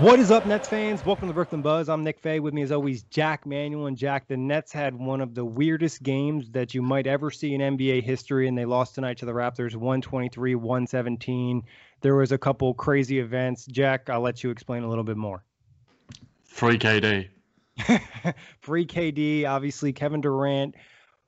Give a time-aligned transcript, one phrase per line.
[0.00, 1.04] What is up, Nets fans?
[1.04, 1.88] Welcome to Brooklyn Buzz.
[1.88, 2.38] I'm Nick Fay.
[2.38, 3.88] With me, as always, Jack Manuel.
[3.88, 7.52] And Jack, the Nets had one of the weirdest games that you might ever see
[7.52, 11.64] in NBA history, and they lost tonight to the Raptors 123 117.
[12.00, 13.66] There was a couple crazy events.
[13.66, 15.42] Jack, I'll let you explain a little bit more.
[16.44, 17.28] Free KD.
[18.60, 20.76] Free KD, obviously, Kevin Durant.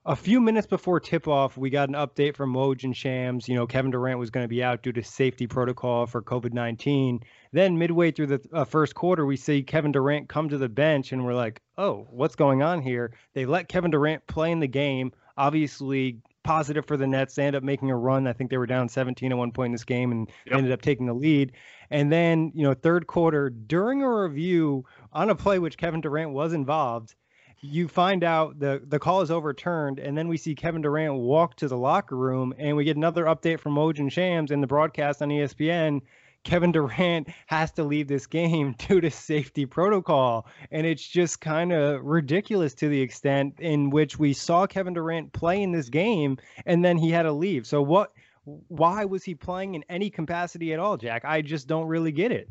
[0.07, 3.47] A few minutes before tip off, we got an update from Woj and Shams.
[3.47, 6.55] You know, Kevin Durant was going to be out due to safety protocol for COVID
[6.55, 7.21] 19.
[7.53, 11.13] Then, midway through the uh, first quarter, we see Kevin Durant come to the bench,
[11.13, 13.13] and we're like, oh, what's going on here?
[13.35, 15.13] They let Kevin Durant play in the game.
[15.37, 17.35] Obviously, positive for the Nets.
[17.35, 18.27] They end up making a run.
[18.27, 20.57] I think they were down 17 at one point in this game and yep.
[20.57, 21.53] ended up taking the lead.
[21.91, 26.31] And then, you know, third quarter, during a review on a play which Kevin Durant
[26.31, 27.15] was involved,
[27.61, 31.57] you find out the the call is overturned, and then we see Kevin Durant walk
[31.57, 34.67] to the locker room, and we get another update from Woj and Shams in the
[34.67, 36.01] broadcast on ESPN.
[36.43, 40.47] Kevin Durant has to leave this game due to safety protocol.
[40.71, 45.33] And it's just kind of ridiculous to the extent in which we saw Kevin Durant
[45.33, 47.67] play in this game and then he had to leave.
[47.67, 48.13] So, what,
[48.45, 51.25] why was he playing in any capacity at all, Jack?
[51.25, 52.49] I just don't really get it.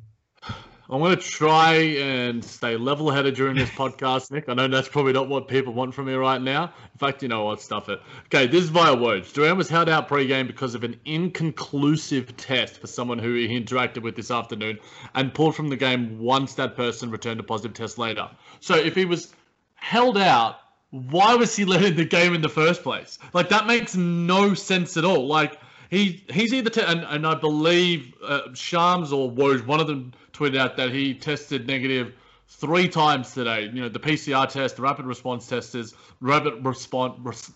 [0.91, 4.49] I'm going to try and stay level headed during this podcast, Nick.
[4.49, 6.63] I know that's probably not what people want from me right now.
[6.63, 7.61] In fact, you know what?
[7.61, 8.01] Stuff it.
[8.25, 9.31] Okay, this is via Woj.
[9.31, 14.01] Durant was held out pre-game because of an inconclusive test for someone who he interacted
[14.01, 14.79] with this afternoon
[15.13, 18.27] and pulled from the game once that person returned a positive test later.
[18.59, 19.31] So if he was
[19.75, 20.55] held out,
[20.89, 23.19] why was he let in the game in the first place?
[23.33, 25.27] Like, that makes no sense at all.
[25.27, 29.87] Like, he he's either te- and, and I believe uh, Shams or Woj, one of
[29.87, 32.13] them tweeted out that he tested negative
[32.47, 33.69] three times today.
[33.73, 37.51] You know, the PCR test, the rapid response testers, rapid response, res-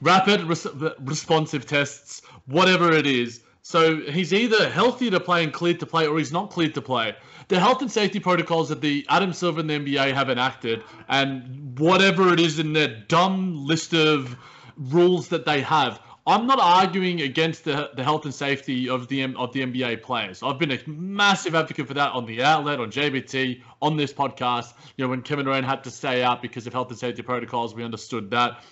[0.00, 0.66] rapid res-
[1.00, 3.42] responsive tests, whatever it is.
[3.62, 6.82] So he's either healthy to play and cleared to play, or he's not cleared to
[6.82, 7.14] play.
[7.48, 11.78] The health and safety protocols that the Adam Silver and the NBA have enacted, and
[11.78, 14.36] whatever it is in their dumb list of
[14.76, 19.34] rules that they have, I'm not arguing against the, the health and safety of the
[19.34, 20.42] of the NBA players.
[20.42, 24.74] I've been a massive advocate for that on the outlet, on JBT, on this podcast.
[24.96, 27.74] You know, when Kevin Durant had to stay out because of health and safety protocols,
[27.74, 28.62] we understood that.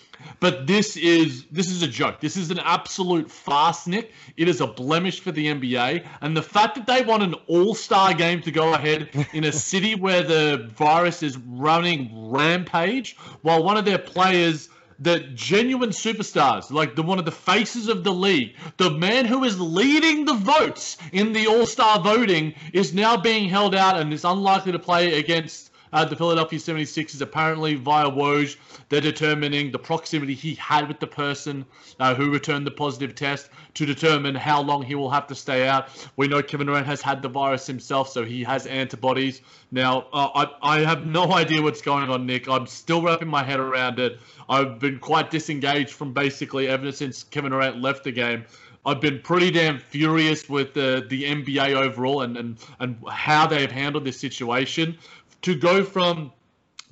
[0.41, 2.21] But this is this is a joke.
[2.21, 4.13] This is an absolute farce, Nick.
[4.37, 8.13] It is a blemish for the NBA, and the fact that they want an All-Star
[8.15, 13.77] game to go ahead in a city where the virus is running rampage, while one
[13.77, 14.69] of their players
[14.99, 19.45] the genuine superstars, like the one of the faces of the league, the man who
[19.45, 24.13] is leading the votes in the All Star voting, is now being held out and
[24.13, 27.21] is unlikely to play against uh, the Philadelphia 76ers.
[27.21, 28.57] Apparently, via Woj,
[28.89, 31.65] they're determining the proximity he had with the person
[32.01, 35.69] uh, who returned the positive test to determine how long he will have to stay
[35.69, 35.89] out.
[36.17, 39.41] We know Kevin Durant has had the virus himself, so he has antibodies.
[39.71, 42.49] Now, uh, I, I have no idea what's going on, Nick.
[42.49, 44.19] I'm still wrapping my head around it.
[44.49, 48.45] I've been quite disengaged from basically ever since Kevin Durant left the game.
[48.87, 53.71] I've been pretty damn furious with the the NBA overall and, and, and how they've
[53.71, 54.97] handled this situation.
[55.43, 56.33] To go from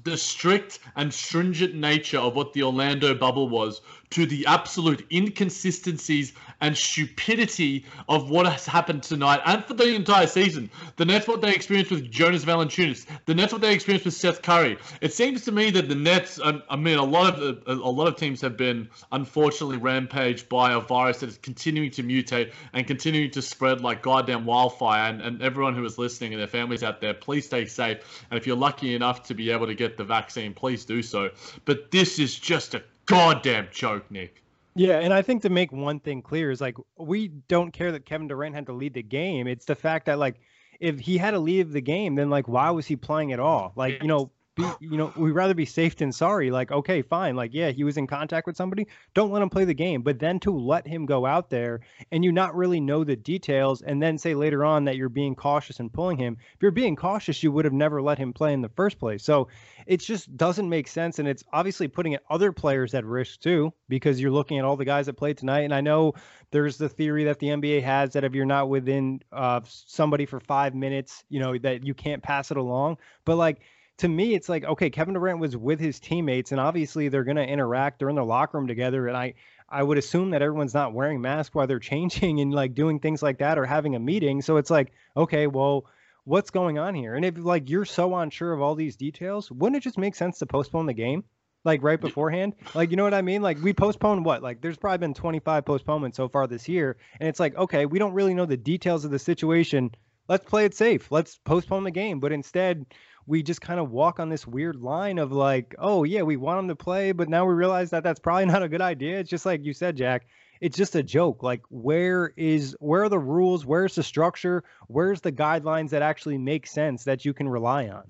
[0.04, 6.32] the strict and stringent nature of what the Orlando bubble was to the absolute inconsistencies
[6.60, 10.70] and stupidity of what has happened tonight and for the entire season.
[10.96, 14.42] The Nets, what they experienced with Jonas Valanciunas, the Nets, what they experienced with Seth
[14.42, 14.78] Curry.
[15.00, 17.90] It seems to me that the Nets, um, I mean, a lot of uh, a
[17.90, 22.52] lot of teams have been unfortunately rampaged by a virus that is continuing to mutate
[22.72, 25.10] and continuing to spread like goddamn wildfire.
[25.10, 28.24] And, and everyone who is listening and their families out there, please stay safe.
[28.30, 31.30] And if you're lucky enough to be able to get the vaccine, please do so.
[31.64, 34.42] But this is just a goddamn joke, Nick.
[34.74, 38.04] Yeah, and I think to make one thing clear is like we don't care that
[38.04, 39.46] Kevin Durant had to lead the game.
[39.46, 40.36] It's the fact that like
[40.80, 43.72] if he had to leave the game, then like why was he playing at all?
[43.74, 46.50] Like, you know, be, you know, we'd rather be safe than sorry.
[46.50, 47.36] Like, okay, fine.
[47.36, 48.86] Like, yeah, he was in contact with somebody.
[49.14, 50.02] Don't let him play the game.
[50.02, 51.80] But then to let him go out there
[52.10, 55.34] and you not really know the details and then say later on that you're being
[55.34, 56.38] cautious and pulling him.
[56.40, 59.22] If you're being cautious, you would have never let him play in the first place.
[59.22, 59.48] So
[59.86, 61.18] it just doesn't make sense.
[61.18, 64.84] And it's obviously putting other players at risk too, because you're looking at all the
[64.84, 65.60] guys that played tonight.
[65.60, 66.14] And I know
[66.50, 70.40] there's the theory that the NBA has that if you're not within uh, somebody for
[70.40, 72.96] five minutes, you know, that you can't pass it along.
[73.24, 73.60] But like,
[73.98, 77.36] to me, it's like, okay, Kevin Durant was with his teammates, and obviously they're going
[77.36, 77.98] to interact.
[77.98, 79.34] They're in the locker room together, and I,
[79.68, 83.22] I would assume that everyone's not wearing masks while they're changing and like doing things
[83.22, 84.42] like that or having a meeting.
[84.42, 85.86] So it's like, okay, well,
[86.24, 87.14] what's going on here?
[87.14, 90.40] And if like you're so unsure of all these details, wouldn't it just make sense
[90.40, 91.24] to postpone the game?
[91.64, 93.42] Like right beforehand, like you know what I mean?
[93.42, 94.40] Like we postponed what?
[94.40, 97.98] Like there's probably been 25 postponements so far this year, and it's like okay, we
[97.98, 99.90] don't really know the details of the situation.
[100.28, 101.10] Let's play it safe.
[101.10, 102.20] Let's postpone the game.
[102.20, 102.86] But instead,
[103.26, 106.60] we just kind of walk on this weird line of like, oh yeah, we want
[106.60, 109.18] him to play, but now we realize that that's probably not a good idea.
[109.18, 110.26] It's just like you said, Jack.
[110.58, 111.42] It's just a joke.
[111.42, 113.66] Like, where is where are the rules?
[113.66, 114.64] Where's the structure?
[114.86, 118.04] Where's the guidelines that actually make sense that you can rely on?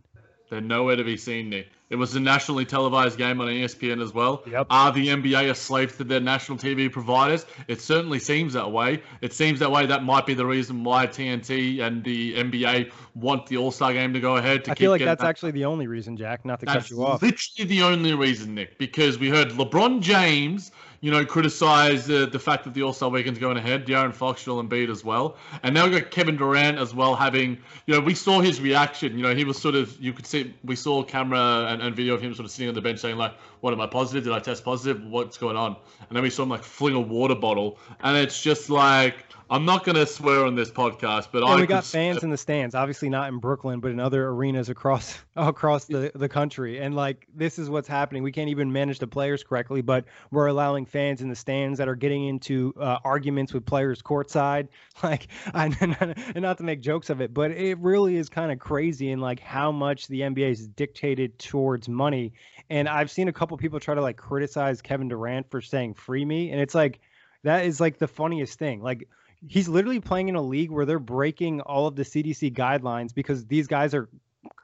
[0.48, 1.68] They're nowhere to be seen, Nick.
[1.88, 4.42] It was a nationally televised game on ESPN as well.
[4.50, 4.66] Yep.
[4.70, 7.46] Are the NBA a slave to their national TV providers?
[7.68, 9.02] It certainly seems that way.
[9.20, 9.86] It seems that way.
[9.86, 14.12] That might be the reason why TNT and the NBA want the All Star game
[14.14, 14.64] to go ahead.
[14.64, 15.28] To I feel like that's that.
[15.28, 16.44] actually the only reason, Jack.
[16.44, 17.20] Not to that's cut you off.
[17.20, 20.72] That's literally the only reason, Nick, because we heard LeBron James
[21.06, 23.86] you know, criticize uh, the fact that the All Star weekend's going ahead.
[23.86, 27.14] De'Aaron Fox, Joel Embiid as well, and now we've got Kevin Durant as well.
[27.14, 29.16] Having, you know, we saw his reaction.
[29.16, 32.14] You know, he was sort of, you could see, we saw camera and, and video
[32.14, 34.24] of him sort of sitting on the bench saying like, "What am I positive?
[34.24, 35.00] Did I test positive?
[35.04, 35.76] What's going on?"
[36.08, 39.14] And then we saw him like fling a water bottle, and it's just like
[39.48, 42.30] I'm not going to swear on this podcast, but yeah, I we got fans in
[42.30, 42.74] the stands.
[42.74, 46.80] Obviously not in Brooklyn, but in other arenas across across the, the country.
[46.80, 48.24] And like this is what's happening.
[48.24, 51.86] We can't even manage the players correctly, but we're allowing fans in the stands that
[51.86, 54.68] are getting into uh, arguments with players courtside.
[55.02, 58.58] Like, and, and not to make jokes of it, but it really is kind of
[58.58, 62.32] crazy in like how much the NBA is dictated towards money.
[62.70, 66.24] And I've seen a couple people try to like criticize Kevin Durant for saying "free
[66.24, 67.00] me," and it's like
[67.42, 68.82] that is like the funniest thing.
[68.82, 69.06] Like
[69.48, 73.46] he's literally playing in a league where they're breaking all of the CDC guidelines because
[73.46, 74.08] these guys are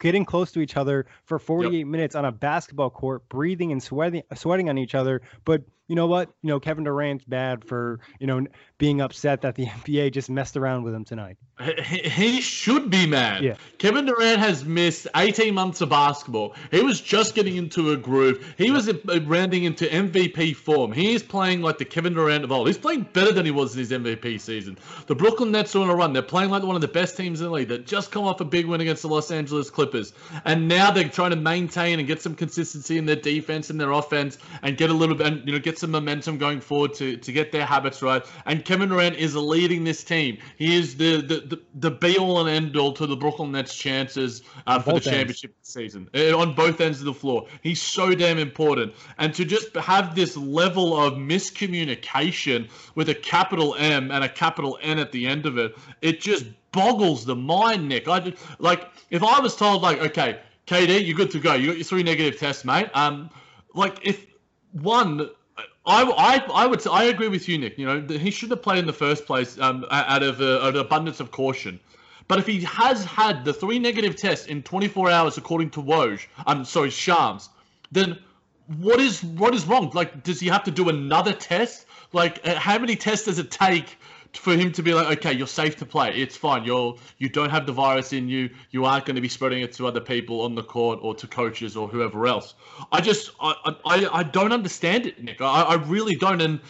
[0.01, 1.87] getting close to each other for 48 yep.
[1.87, 5.23] minutes on a basketball court, breathing and sweating sweating on each other.
[5.45, 6.31] But you know what?
[6.43, 8.47] You know Kevin Durant's bad for you know
[8.79, 11.37] being upset that the NBA just messed around with him tonight.
[11.85, 13.45] He should be mad.
[13.45, 13.55] Yeah.
[13.79, 16.55] Kevin Durant has missed 18 months of basketball.
[16.73, 18.55] He was just getting into a groove.
[18.59, 18.95] He was uh,
[19.27, 20.91] rounding into MVP form.
[20.91, 22.67] He is playing like the Kevin Durant of old.
[22.67, 24.77] He's playing better than he was in his MVP season.
[25.07, 26.13] The Brooklyn Nets are on a run.
[26.13, 27.69] They're playing like one of the best teams in the league.
[27.69, 30.13] They just come off a big win against the Los Angeles Clippers,
[30.45, 33.93] and now they're trying to maintain and get some consistency in their defense and their
[33.93, 37.17] offense, and get a little bit, and you know, get some momentum going forward to
[37.17, 38.25] to get their habits right.
[38.47, 40.39] And Kevin Durant is leading this team.
[40.57, 43.75] He is the the, the, the be all and end all to the Brooklyn Nets'
[43.75, 47.47] chances uh, for the championship season uh, on both ends of the floor.
[47.63, 48.95] He's so damn important.
[49.19, 54.79] And to just have this level of miscommunication with a capital M and a capital
[54.83, 58.09] N at the end of it, it just boggles the mind, Nick.
[58.09, 61.55] I just, like if I was told like, okay, KD, you're good to go.
[61.55, 62.89] You got your three negative tests, mate.
[62.95, 63.31] Um,
[63.75, 64.27] like if
[64.73, 65.29] one
[65.85, 67.79] I, I, I would I agree with you, Nick.
[67.79, 70.77] You know he should have played in the first place um, out of uh, an
[70.77, 71.81] abundance of caution.
[72.29, 76.27] But if he has had the three negative tests in 24 hours, according to Woj,
[76.47, 77.49] I'm sorry, Shams,
[77.91, 78.19] then
[78.79, 79.91] what is what is wrong?
[79.93, 81.87] Like, does he have to do another test?
[82.13, 83.99] Like, uh, how many tests does it take
[84.35, 86.11] for him to be like, okay, you're safe to play.
[86.15, 86.65] It's fine.
[86.65, 88.51] You're you don't have the virus in you.
[88.71, 91.27] You aren't going to be spreading it to other people on the court or to
[91.27, 92.55] coaches or whoever else.
[92.91, 95.41] I just I I, I don't understand it, Nick.
[95.41, 96.41] I, I really don't.
[96.41, 96.61] And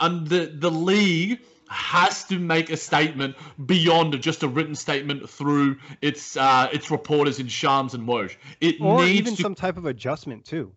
[0.00, 3.34] and the the league has to make a statement
[3.66, 8.36] beyond just a written statement through its uh, its reporters in Shams and Woj.
[8.60, 10.72] It or needs even to some type of adjustment too.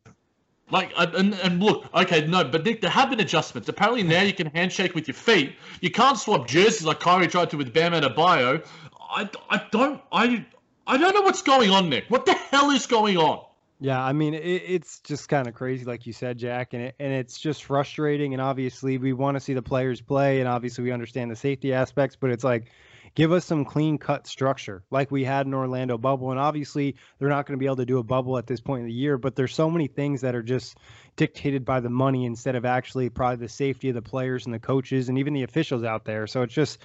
[0.71, 3.69] Like, and, and look, okay, no, but Nick, there have been adjustments.
[3.69, 5.55] Apparently now you can handshake with your feet.
[5.81, 8.65] You can't swap jerseys like Kyrie tried to with Bam Adebayo.
[8.99, 10.45] I, I don't, I,
[10.87, 12.05] I don't know what's going on, Nick.
[12.09, 13.45] What the hell is going on?
[13.79, 16.95] Yeah, I mean, it, it's just kind of crazy, like you said, Jack, and it,
[16.99, 18.33] and it's just frustrating.
[18.33, 21.73] And obviously, we want to see the players play, and obviously, we understand the safety
[21.73, 22.71] aspects, but it's like,
[23.15, 26.31] give us some clean cut structure, like we had in Orlando bubble.
[26.31, 28.81] And obviously, they're not going to be able to do a bubble at this point
[28.81, 30.77] in the year, but there's so many things that are just
[31.15, 34.59] dictated by the money instead of actually probably the safety of the players and the
[34.59, 36.27] coaches and even the officials out there.
[36.27, 36.79] So it's just,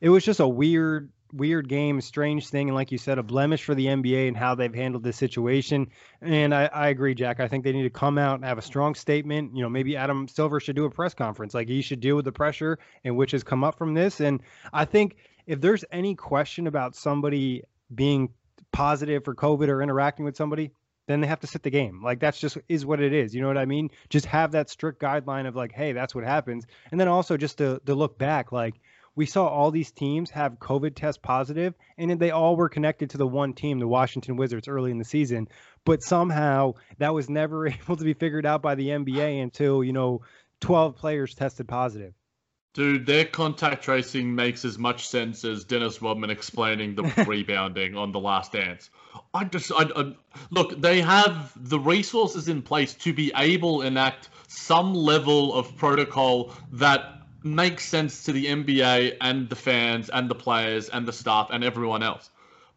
[0.00, 3.64] it was just a weird weird game, strange thing, and like you said, a blemish
[3.64, 5.88] for the NBA and how they've handled this situation.
[6.20, 7.40] And I, I agree, Jack.
[7.40, 9.54] I think they need to come out and have a strong statement.
[9.54, 11.54] You know, maybe Adam Silver should do a press conference.
[11.54, 14.20] Like he should deal with the pressure and which has come up from this.
[14.20, 14.40] And
[14.72, 15.16] I think
[15.50, 18.28] if there's any question about somebody being
[18.70, 20.70] positive for COVID or interacting with somebody,
[21.08, 22.04] then they have to sit the game.
[22.04, 23.34] Like that's just is what it is.
[23.34, 23.90] You know what I mean?
[24.10, 26.66] Just have that strict guideline of like, hey, that's what happens.
[26.92, 28.74] And then also just to to look back, like
[29.16, 33.18] we saw all these teams have COVID test positive, and they all were connected to
[33.18, 35.48] the one team, the Washington Wizards, early in the season.
[35.84, 39.92] But somehow that was never able to be figured out by the NBA until you
[39.92, 40.20] know
[40.60, 42.14] 12 players tested positive.
[42.72, 48.12] Dude, their contact tracing makes as much sense as Dennis Rodman explaining the rebounding on
[48.12, 48.90] The Last Dance.
[49.34, 50.14] I just, I, I,
[50.50, 55.76] look, they have the resources in place to be able to enact some level of
[55.76, 61.12] protocol that makes sense to the NBA and the fans and the players and the
[61.12, 62.30] staff and everyone else.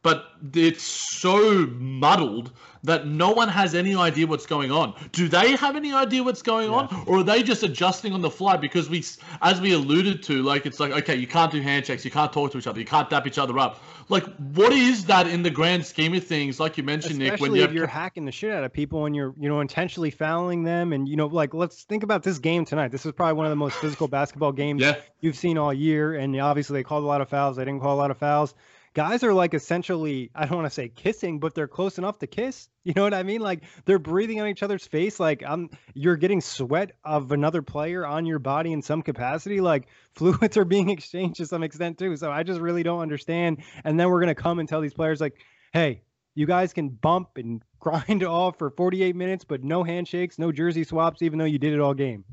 [0.04, 2.52] But it's so muddled
[2.84, 4.94] that no one has any idea what's going on.
[5.14, 6.78] Do they have any idea what's going yeah.
[6.78, 8.58] on, or are they just adjusting on the fly?
[8.58, 9.04] Because we,
[9.42, 12.52] as we alluded to, like it's like okay, you can't do handshakes, you can't talk
[12.52, 13.82] to each other, you can't dap each other up.
[14.10, 16.60] Like, what is that in the grand scheme of things?
[16.60, 17.74] Like you mentioned, Especially Nick, when you have...
[17.74, 21.08] you're hacking the shit out of people and you're you know intentionally fouling them, and
[21.08, 22.90] you know like let's think about this game tonight.
[22.90, 24.96] This is probably one of the most physical basketball games yeah.
[25.22, 27.56] you've seen all year, and obviously they called a lot of fouls.
[27.56, 28.54] They didn't call a lot of fouls
[28.94, 32.28] guys are like essentially i don't want to say kissing but they're close enough to
[32.28, 32.70] kiss.
[32.86, 33.40] You know what i mean?
[33.40, 38.06] Like they're breathing on each other's face like i'm you're getting sweat of another player
[38.06, 39.62] on your body in some capacity.
[39.62, 42.18] Like fluids are being exchanged to some extent too.
[42.18, 43.64] So i just really don't understand.
[43.86, 45.40] And then we're going to come and tell these players like
[45.72, 46.02] hey
[46.36, 50.84] you guys can bump and grind off for 48 minutes but no handshakes no jersey
[50.84, 52.26] swaps even though you did it all game.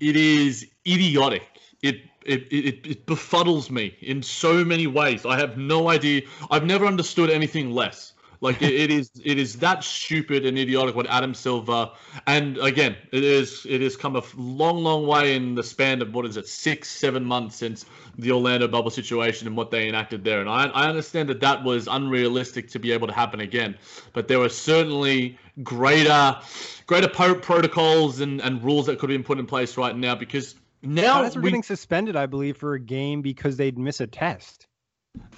[0.00, 1.42] It is idiotic
[1.82, 5.24] it it, it, it befuddles me in so many ways.
[5.24, 6.22] I have no idea.
[6.50, 8.12] I've never understood anything less.
[8.42, 11.90] Like it, it is, it is that stupid and idiotic what Adam Silver,
[12.26, 16.14] and again, it is, it has come a long, long way in the span of
[16.14, 17.84] what is it, six, seven months since
[18.16, 20.40] the Orlando bubble situation and what they enacted there.
[20.40, 23.76] And I, I understand that that was unrealistic to be able to happen again,
[24.14, 26.38] but there were certainly greater,
[26.86, 30.54] greater protocols and, and rules that could have been put in place right now because
[30.82, 34.06] now guys were we, getting suspended, I believe, for a game because they'd miss a
[34.06, 34.66] test.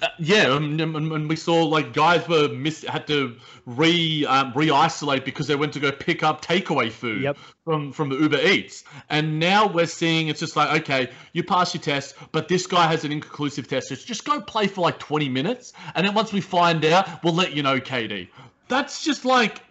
[0.03, 3.35] Uh, yeah, and, and, we saw like guys were miss had to
[3.65, 7.37] re um, re isolate because they went to go pick up takeaway food yep.
[7.65, 11.73] from from the Uber Eats, and now we're seeing it's just like okay, you pass
[11.73, 13.87] your test, but this guy has an inconclusive test.
[13.87, 17.33] So just go play for like twenty minutes, and then once we find out, we'll
[17.33, 18.27] let you know, KD.
[18.67, 19.63] That's just like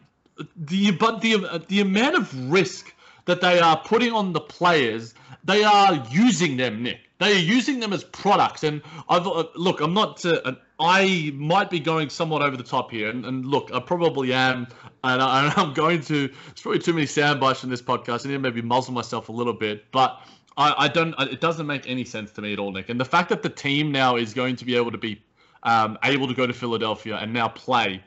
[0.56, 2.92] the but the the amount of risk
[3.26, 5.14] that they are putting on the players
[5.44, 7.00] they are using them, Nick.
[7.18, 8.64] They are using them as products.
[8.64, 10.24] And I've uh, look, I'm not.
[10.24, 14.32] Uh, I might be going somewhat over the top here, and, and look, I probably
[14.32, 14.66] am,
[15.04, 16.30] and, I, am going to.
[16.50, 18.26] It's probably too many sound bites in this podcast.
[18.26, 20.20] I need maybe muzzle myself a little bit, but.
[20.54, 21.18] I, I don't.
[21.18, 22.90] It doesn't make any sense to me at all, Nick.
[22.90, 25.22] And the fact that the team now is going to be able to be
[25.62, 28.02] um, able to go to Philadelphia and now play,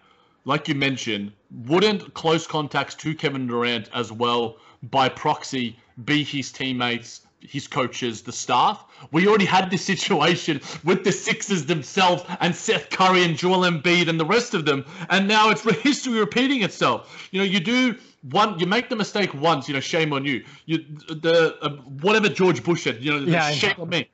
[0.46, 1.32] like you mentioned,
[1.66, 8.22] wouldn't close contacts to Kevin Durant as well by proxy be his teammates his coaches,
[8.22, 8.86] the staff.
[9.12, 14.08] We already had this situation with the Sixers themselves and Seth Curry and Joel Embiid
[14.08, 17.28] and the rest of them, and now it's history repeating itself.
[17.32, 17.96] You know, you do
[18.32, 20.44] one, you make the mistake once, you know, shame on you.
[20.66, 21.70] You the uh,
[22.02, 24.10] whatever George Bush said, you know, yeah, shame on me.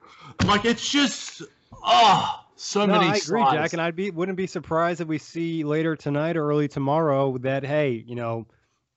[0.46, 1.44] Like it's just
[1.84, 2.38] ah.
[2.38, 3.06] Oh, So no, many.
[3.06, 3.54] I agree, sides.
[3.54, 7.38] Jack, and I'd be wouldn't be surprised if we see later tonight or early tomorrow
[7.40, 8.46] that hey, you know,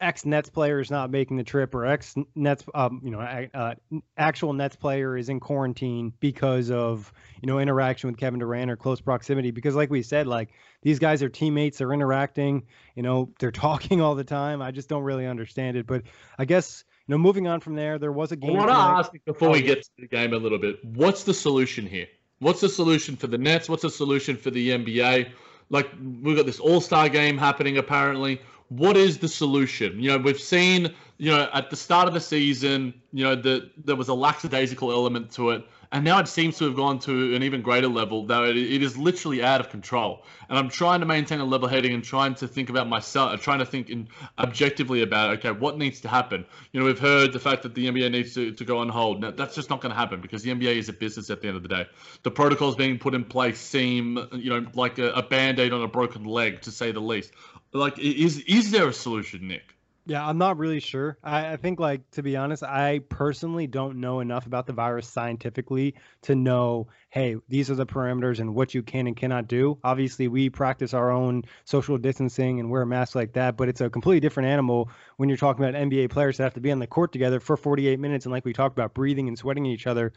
[0.01, 3.75] X Nets player is not making the trip, or X Nets, um, you know, uh,
[4.17, 8.77] actual Nets player is in quarantine because of you know interaction with Kevin Durant or
[8.77, 9.51] close proximity.
[9.51, 10.51] Because like we said, like
[10.83, 14.61] these guys are teammates, they're interacting, you know, they're talking all the time.
[14.61, 16.03] I just don't really understand it, but
[16.39, 18.55] I guess you know, moving on from there, there was a game.
[18.55, 20.85] want to ask before Oh, we get to the game a little bit.
[20.85, 22.07] What's the solution here?
[22.39, 23.69] What's the solution for the Nets?
[23.69, 25.31] What's the solution for the NBA?
[25.71, 25.91] Like
[26.23, 28.41] we've got this All Star game happening apparently.
[28.69, 30.01] What is the solution?
[30.01, 33.71] You know, we've seen, you know, at the start of the season, you know, that
[33.85, 37.37] there was a lackadaisical element to it, and now it seems to have gone to
[37.37, 38.27] an even greater level.
[38.27, 40.25] Though it, it is literally out of control.
[40.49, 43.37] And I'm trying to maintain a level heading and trying to think about myself, uh,
[43.37, 44.09] trying to think in
[44.41, 46.45] objectively about okay, what needs to happen.
[46.73, 49.21] You know, we've heard the fact that the NBA needs to, to go on hold.
[49.21, 51.47] Now, that's just not going to happen because the NBA is a business at the
[51.47, 51.87] end of the day.
[52.25, 55.83] The protocols being put in place seem, you know, like a, a band aid on
[55.83, 57.31] a broken leg, to say the least.
[57.75, 59.75] Like, is is there a solution, Nick?
[60.07, 61.17] Yeah, I'm not really sure.
[61.25, 65.09] I, I think, like, to be honest, I personally don't know enough about the virus
[65.09, 69.79] scientifically to know, hey, these are the parameters and what you can and cannot do.
[69.83, 73.89] Obviously, we practice our own social distancing and wear masks like that, but it's a
[73.89, 76.87] completely different animal when you're talking about NBA players that have to be on the
[76.87, 80.13] court together for 48 minutes and, like we talked about, breathing and sweating each other.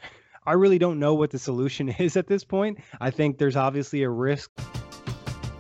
[0.46, 2.80] I really don't know what the solution is at this point.
[3.00, 4.52] I think there's obviously a risk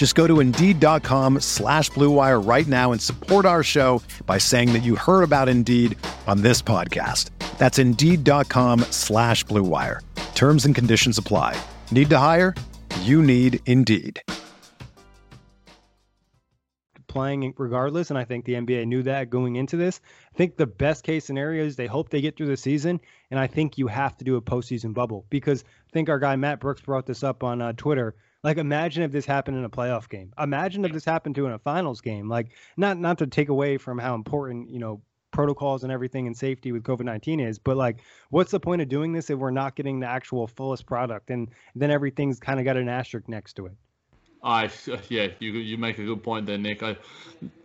[0.00, 4.72] Just go to Indeed.com slash Blue Wire right now and support our show by saying
[4.72, 5.94] that you heard about Indeed
[6.26, 7.28] on this podcast.
[7.58, 10.00] That's Indeed.com slash Blue Wire.
[10.34, 11.54] Terms and conditions apply.
[11.90, 12.54] Need to hire?
[13.02, 14.22] You need Indeed.
[17.08, 18.08] playing regardless.
[18.08, 20.00] And I think the NBA knew that going into this.
[20.32, 23.00] I think the best case scenario is they hope they get through the season.
[23.30, 26.36] And I think you have to do a postseason bubble because I think our guy
[26.36, 28.14] Matt Brooks brought this up on uh, Twitter.
[28.42, 30.32] Like, imagine if this happened in a playoff game.
[30.38, 32.28] Imagine if this happened to in a finals game.
[32.28, 36.36] Like, not not to take away from how important you know protocols and everything and
[36.36, 38.00] safety with COVID nineteen is, but like,
[38.30, 41.30] what's the point of doing this if we're not getting the actual fullest product?
[41.30, 43.72] And then everything's kind of got an asterisk next to it.
[44.42, 44.70] I
[45.08, 46.82] yeah, you you make a good point there, Nick.
[46.82, 46.96] I,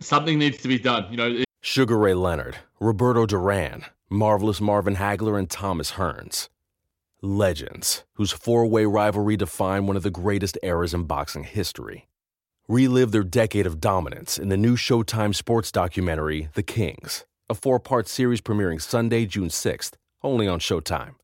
[0.00, 1.06] something needs to be done.
[1.10, 6.48] You know, Sugar Ray Leonard, Roberto Duran, Marvelous Marvin Hagler, and Thomas Hearns.
[7.22, 12.08] Legends, whose four way rivalry defined one of the greatest eras in boxing history.
[12.68, 17.80] Relive their decade of dominance in the new Showtime sports documentary, The Kings, a four
[17.80, 21.14] part series premiering Sunday, June 6th, only on Showtime.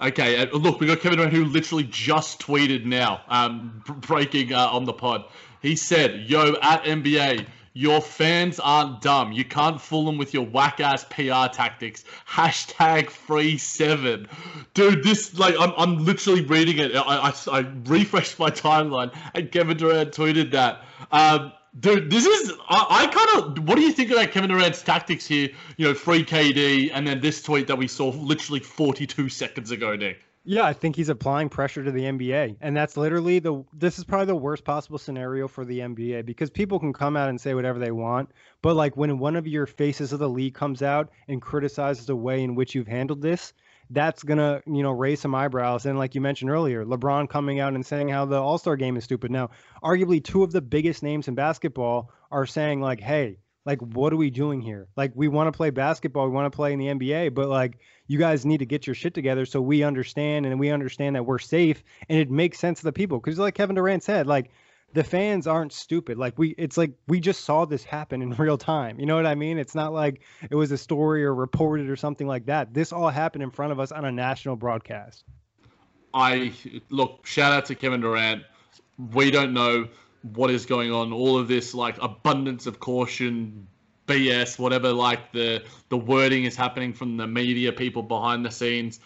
[0.00, 4.68] Okay, uh, look, we got Kevin Durant who literally just tweeted now, um, breaking uh,
[4.68, 5.24] on the pod.
[5.62, 7.46] He said, "Yo, at NBA,
[7.76, 9.32] your fans aren't dumb.
[9.32, 14.28] You can't fool them with your whack ass PR tactics." Hashtag free seven,
[14.74, 15.04] dude.
[15.04, 16.96] This like I'm, I'm literally reading it.
[16.96, 20.84] I, I, I refreshed my timeline and Kevin Durant tweeted that.
[21.12, 23.68] Um, Dude, this is I, I kind of.
[23.68, 25.50] What do you think about Kevin Durant's tactics here?
[25.76, 29.94] You know, free KD, and then this tweet that we saw literally 42 seconds ago,
[29.94, 30.25] Nick.
[30.48, 32.58] Yeah, I think he's applying pressure to the NBA.
[32.60, 36.50] And that's literally the this is probably the worst possible scenario for the NBA because
[36.50, 38.30] people can come out and say whatever they want,
[38.62, 42.14] but like when one of your faces of the league comes out and criticizes the
[42.14, 43.54] way in which you've handled this,
[43.90, 47.58] that's going to, you know, raise some eyebrows and like you mentioned earlier, LeBron coming
[47.58, 49.32] out and saying how the All-Star game is stupid.
[49.32, 49.50] Now,
[49.82, 54.16] arguably two of the biggest names in basketball are saying like, "Hey, like what are
[54.16, 54.86] we doing here?
[54.96, 57.78] Like we want to play basketball, we want to play in the NBA, but like
[58.06, 61.24] you guys need to get your shit together so we understand and we understand that
[61.24, 64.50] we're safe and it makes sense to the people because like Kevin Durant said, like
[64.92, 66.16] the fans aren't stupid.
[66.18, 68.98] Like we it's like we just saw this happen in real time.
[68.98, 69.58] You know what I mean?
[69.58, 72.72] It's not like it was a story or reported or something like that.
[72.72, 75.24] This all happened in front of us on a national broadcast.
[76.14, 76.52] I
[76.88, 78.42] look, shout out to Kevin Durant.
[79.12, 79.88] We don't know
[80.22, 81.12] what is going on.
[81.12, 83.66] All of this like abundance of caution
[84.06, 89.00] BS, whatever like the the wording is happening from the media people behind the scenes.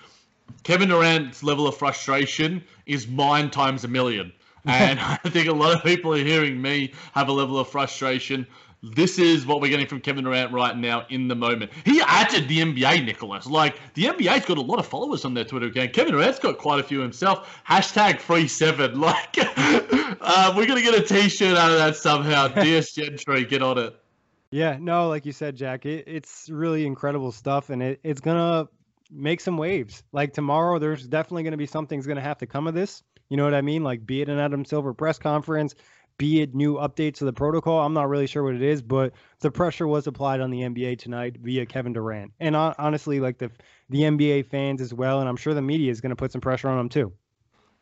[0.62, 4.32] Kevin Durant's level of frustration is mine times a million.
[4.66, 8.46] And I think a lot of people are hearing me have a level of frustration.
[8.82, 11.70] This is what we're getting from Kevin Durant right now in the moment.
[11.84, 13.46] He added the NBA, Nicholas.
[13.46, 15.92] Like, the NBA's got a lot of followers on their Twitter account.
[15.92, 17.62] Kevin Durant's got quite a few himself.
[17.66, 19.00] Hashtag free seven.
[19.00, 22.48] Like, uh, we're going to get a t shirt out of that somehow.
[22.48, 23.99] DS Gentry, get on it.
[24.50, 28.68] Yeah, no, like you said, Jack, it, it's really incredible stuff, and it, it's gonna
[29.10, 30.02] make some waves.
[30.12, 33.02] Like tomorrow, there's definitely gonna be something's gonna have to come of this.
[33.28, 33.84] You know what I mean?
[33.84, 35.76] Like, be it an Adam Silver press conference,
[36.18, 37.78] be it new updates to the protocol.
[37.78, 40.98] I'm not really sure what it is, but the pressure was applied on the NBA
[40.98, 43.52] tonight via Kevin Durant, and uh, honestly, like the
[43.88, 46.68] the NBA fans as well, and I'm sure the media is gonna put some pressure
[46.68, 47.12] on them too.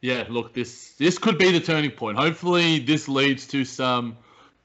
[0.02, 2.18] Yeah, look, this this could be the turning point.
[2.18, 4.18] Hopefully, this leads to some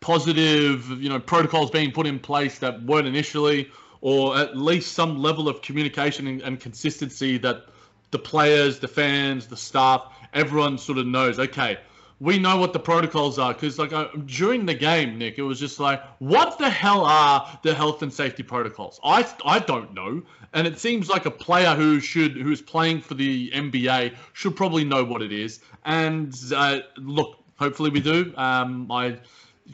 [0.04, 5.18] positive, you know, protocols being put in place that weren't initially, or at least some
[5.18, 7.68] level of communication and, and consistency that
[8.12, 11.40] the players, the fans, the staff, everyone sort of knows.
[11.40, 11.78] Okay,
[12.20, 15.58] we know what the protocols are because, like, uh, during the game, Nick, it was
[15.58, 19.00] just like, what the hell are the health and safety protocols?
[19.06, 23.00] I I don't know, and it seems like a player who should who is playing
[23.00, 25.62] for the NBA should probably know what it is.
[25.86, 28.34] And uh, look, hopefully we do.
[28.36, 29.18] Um, I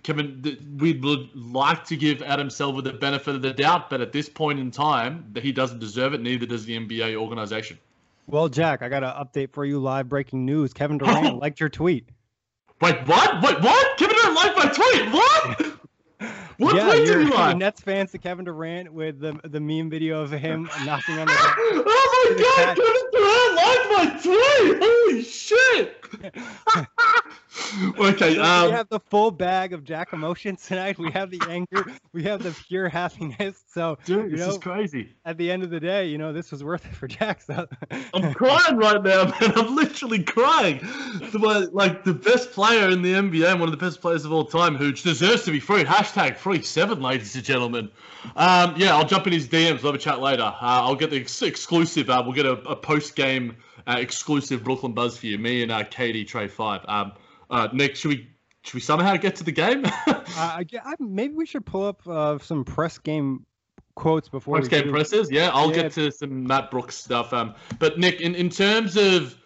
[0.03, 4.11] Kevin, we would like to give Adam Silver the benefit of the doubt, but at
[4.11, 6.21] this point in time, he doesn't deserve it.
[6.21, 7.79] Neither does the NBA organization.
[8.27, 9.79] Well, Jack, I got an update for you.
[9.79, 12.07] Live breaking news: Kevin Durant liked your tweet.
[12.81, 13.41] Wait, what?
[13.41, 13.97] Wait, what?
[13.97, 15.11] Kevin Durant liked my tweet.
[15.11, 15.65] What?
[16.59, 17.55] What yeah, tweet did you like?
[17.55, 21.33] Nets fans to Kevin Durant with the the meme video of him knocking on the.
[21.33, 24.83] oh my god, Kevin Durant liked my tweet!
[24.83, 26.05] Holy shit!
[27.99, 30.97] Okay, we um, have the full bag of Jack emotions tonight.
[30.97, 31.85] We have the anger.
[32.13, 33.63] We have the pure happiness.
[33.69, 35.09] So, dude, this know, is crazy.
[35.25, 37.41] at the end of the day, you know, this was worth it for Jack.
[37.41, 37.67] So.
[38.13, 39.53] I'm crying right now, man.
[39.55, 40.79] I'm literally crying.
[40.79, 44.45] The, like the best player in the NBA, one of the best players of all
[44.45, 45.83] time, who deserves to be free.
[45.83, 47.89] Hashtag free seven, ladies and gentlemen.
[48.35, 49.83] Um, yeah, I'll jump in his DMs.
[49.83, 50.43] We'll have a chat later.
[50.43, 52.09] Uh, I'll get the ex- exclusive.
[52.09, 53.55] Uh, we'll get a, a post game
[53.87, 55.37] uh, exclusive Brooklyn Buzz for you.
[55.37, 56.81] Me and uh, KD Trey Five.
[56.87, 57.13] Um,
[57.49, 58.29] uh, Nick, should we
[58.63, 59.85] should we somehow get to the game?
[60.07, 63.45] uh, I, I- maybe we should pull up uh, some press game
[63.95, 64.91] quotes before press game do.
[64.91, 65.49] presses, yeah.
[65.53, 65.83] I'll Yeah.
[65.83, 67.33] get to some Matt Brooks stuff.
[67.33, 69.37] Um, but Nick, in, in terms of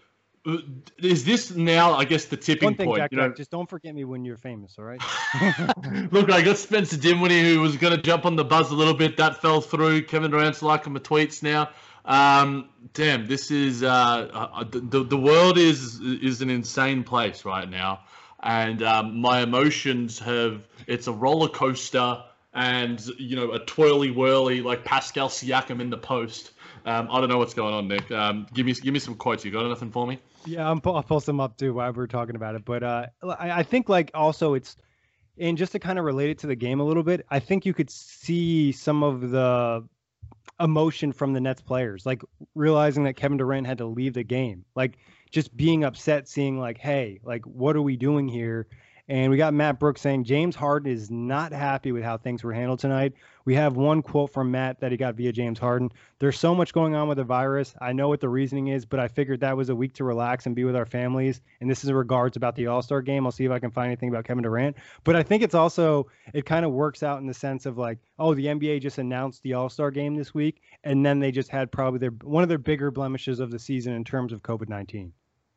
[0.46, 0.58] uh,
[1.00, 1.94] is this now?
[1.94, 3.00] I guess the tipping One thing, point.
[3.00, 5.02] Jack, you know, just don't forget me when you're famous, all right?
[6.12, 8.94] Look, I got Spencer Dinwiddie who was going to jump on the buzz a little
[8.94, 9.16] bit.
[9.18, 10.04] That fell through.
[10.04, 11.70] Kevin Durant's liking my tweets now.
[12.06, 17.70] Um, damn, this is uh, uh, the the world is is an insane place right
[17.70, 18.02] now,
[18.42, 24.62] and um, my emotions have it's a roller coaster and you know a twirly whirly
[24.62, 26.52] like Pascal Siakam in the post.
[26.86, 28.12] Um, I don't know what's going on, Nick.
[28.12, 29.46] Um, give me give me some quotes.
[29.46, 30.20] You got anything for me?
[30.46, 32.66] Yeah, I'm, I'll post them up too while we're talking about it.
[32.66, 34.76] But uh, I, I think like also it's,
[35.38, 37.66] and just to kind of relate it to the game a little bit, I think
[37.66, 39.88] you could see some of the
[40.60, 42.22] emotion from the Nets players, like
[42.56, 44.98] realizing that Kevin Durant had to leave the game, like
[45.32, 48.68] just being upset, seeing like, hey, like what are we doing here?
[49.14, 52.52] And we got Matt Brooks saying James Harden is not happy with how things were
[52.52, 53.14] handled tonight.
[53.46, 55.92] We have one quote from Matt that he got via James Harden.
[56.18, 57.76] There's so much going on with the virus.
[57.80, 60.48] I know what the reasoning is, but I figured that was a week to relax
[60.48, 61.42] and be with our families.
[61.62, 63.28] And this is regards about the All Star game.
[63.28, 64.78] I'll see if I can find anything about Kevin Durant.
[65.04, 68.00] But I think it's also it kind of works out in the sense of like,
[68.18, 71.52] oh, the NBA just announced the All Star game this week, and then they just
[71.52, 74.70] had probably their one of their bigger blemishes of the season in terms of COVID
[74.70, 75.14] nineteen.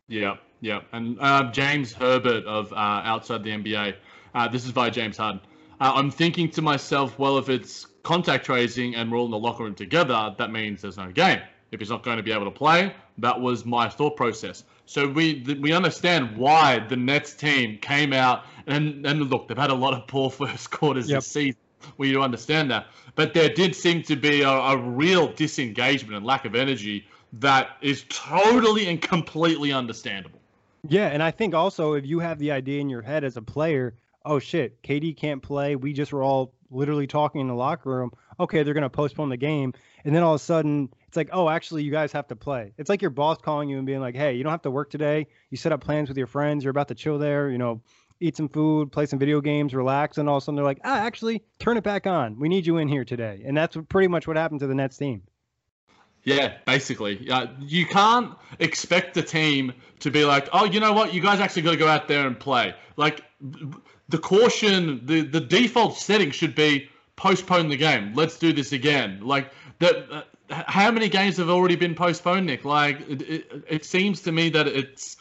[0.09, 0.81] Yeah, yeah.
[0.93, 3.95] And uh, James Herbert of uh, Outside the NBA.
[4.35, 5.41] Uh, this is by James Harden.
[5.81, 9.39] Uh, I'm thinking to myself, well, if it's contact tracing and we're all in the
[9.39, 11.41] locker room together, that means there's no game.
[11.73, 14.63] If he's not going to be able to play, that was my thought process.
[14.87, 19.59] So we th- we understand why the Nets team came out and and look, they've
[19.59, 21.19] had a lot of poor first quarters Yep.
[21.19, 21.61] this season.
[21.99, 26.25] We do understand that, but there did seem to be a, a real disengagement and
[26.25, 30.41] lack of energy that is totally and completely understandable.
[30.89, 33.43] Yeah, and I think also if you have the idea in your head as a
[33.43, 35.77] player, oh shit, KD can't play.
[35.77, 38.13] We just were all literally talking in the locker room.
[38.39, 41.49] Okay, they're gonna postpone the game, and then all of a sudden it's like, oh,
[41.49, 42.73] actually, you guys have to play.
[42.79, 44.91] It's like your boss calling you and being like, hey, you don't have to work
[44.91, 45.27] today.
[45.51, 46.63] You set up plans with your friends.
[46.65, 47.51] You're about to chill there.
[47.51, 47.81] You know,
[48.21, 50.81] eat some food, play some video games, relax, and all of a sudden they're like,
[50.85, 52.39] ah, actually, turn it back on.
[52.39, 54.97] We need you in here today, and that's pretty much what happened to the Nets
[54.97, 55.23] team.
[56.27, 57.31] Yeah, basically.
[57.31, 61.15] Uh, you can't expect the team to be like, oh, you know what?
[61.15, 62.75] You guys actually got to go out there and play.
[62.97, 63.23] Like,
[64.09, 68.13] the caution, the, the default setting should be postpone the game.
[68.15, 69.21] Let's do this again.
[69.23, 70.11] Like that.
[70.11, 72.65] Uh, how many games have already been postponed, Nick?
[72.65, 75.17] Like it, it, it seems to me that it's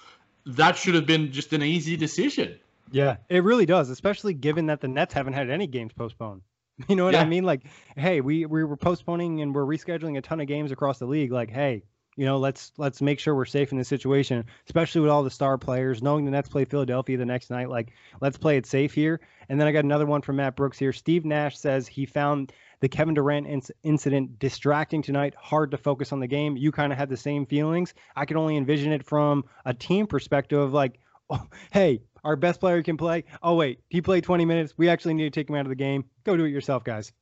[0.45, 2.59] that should have been just an easy decision.
[2.91, 6.41] Yeah, it really does, especially given that the Nets haven't had any games postponed.
[6.89, 7.21] You know what Yeah.
[7.21, 7.43] I mean?
[7.45, 7.61] Like,
[7.95, 11.31] hey, we we were postponing and we're rescheduling a ton of games across the league.
[11.31, 11.83] Like, hey,
[12.17, 15.29] you know, let's let's make sure we're safe in this situation, especially with all the
[15.31, 16.01] star players.
[16.03, 19.21] Knowing the Nets play Philadelphia the next night, like, let's play it safe here.
[19.47, 20.91] And then I got another one from Matt Brooks here.
[20.91, 26.11] Steve Nash says he found the Kevin Durant inc- incident distracting tonight, hard to focus
[26.11, 26.57] on the game.
[26.57, 27.93] You kind of had the same feelings.
[28.15, 32.83] I can only envision it from a team perspective, like, oh, hey, our best player
[32.83, 33.23] can play.
[33.41, 34.73] Oh wait, he played 20 minutes.
[34.75, 36.03] We actually need to take him out of the game.
[36.25, 37.13] Go do it yourself, guys.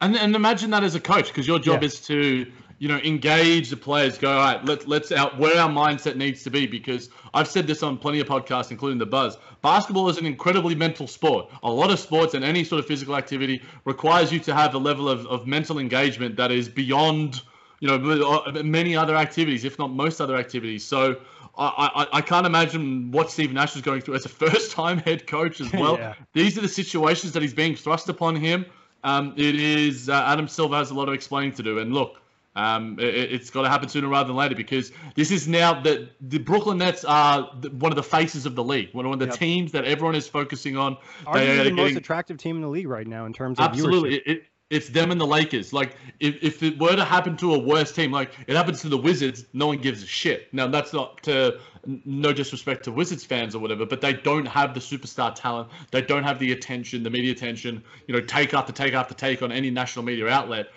[0.00, 1.86] And and imagine that as a coach, because your job Yeah.
[1.86, 2.46] is to
[2.78, 4.18] you know engage the players.
[4.18, 6.66] Go all right, let let's out where our mindset needs to be.
[6.66, 9.38] Because I've said this on plenty of podcasts, including the Buzz.
[9.62, 11.50] Basketball is an incredibly mental sport.
[11.62, 14.78] A lot of sports and any sort of physical activity requires you to have a
[14.78, 17.40] level of, of mental engagement that is beyond
[17.80, 20.84] you know uh, many other activities, if not most other activities.
[20.84, 21.16] So.
[21.56, 25.26] I, I, I can't imagine what Steve Nash is going through as a first-time head
[25.26, 25.98] coach as well.
[25.98, 26.14] Yeah.
[26.32, 28.66] These are the situations that he's being thrust upon him.
[29.04, 32.22] Um, it is uh, Adam Silver has a lot of explaining to do, and look,
[32.56, 36.10] um, it, it's got to happen sooner rather than later because this is now that
[36.20, 39.26] the Brooklyn Nets are the, one of the faces of the league, one of the
[39.26, 39.34] Yep.
[39.34, 40.96] teams that everyone is focusing on.
[41.26, 43.66] Arguably They are the most attractive team in the league right now in terms of
[43.66, 44.10] Absolutely.
[44.10, 44.22] viewership.
[44.26, 45.72] It, it, it's them and the Lakers.
[45.72, 48.88] Like, if, if it were to happen to a worse team, like it happens to
[48.88, 50.52] the Wizards, no one gives a shit.
[50.52, 54.72] Now, that's not to no disrespect to Wizards fans or whatever, but they don't have
[54.74, 55.68] the superstar talent.
[55.90, 59.42] They don't have the attention, the media attention, you know, take after take after take
[59.42, 60.68] on any national media outlet.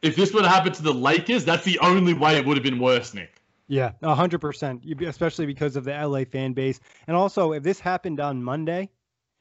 [0.00, 2.64] If this were to happen to the Lakers, that's the only way it would have
[2.64, 3.42] been worse, Nick.
[3.68, 4.84] Yeah, a hundred percent.
[5.02, 8.90] Especially because of the LA fan base, and also if this happened on Monday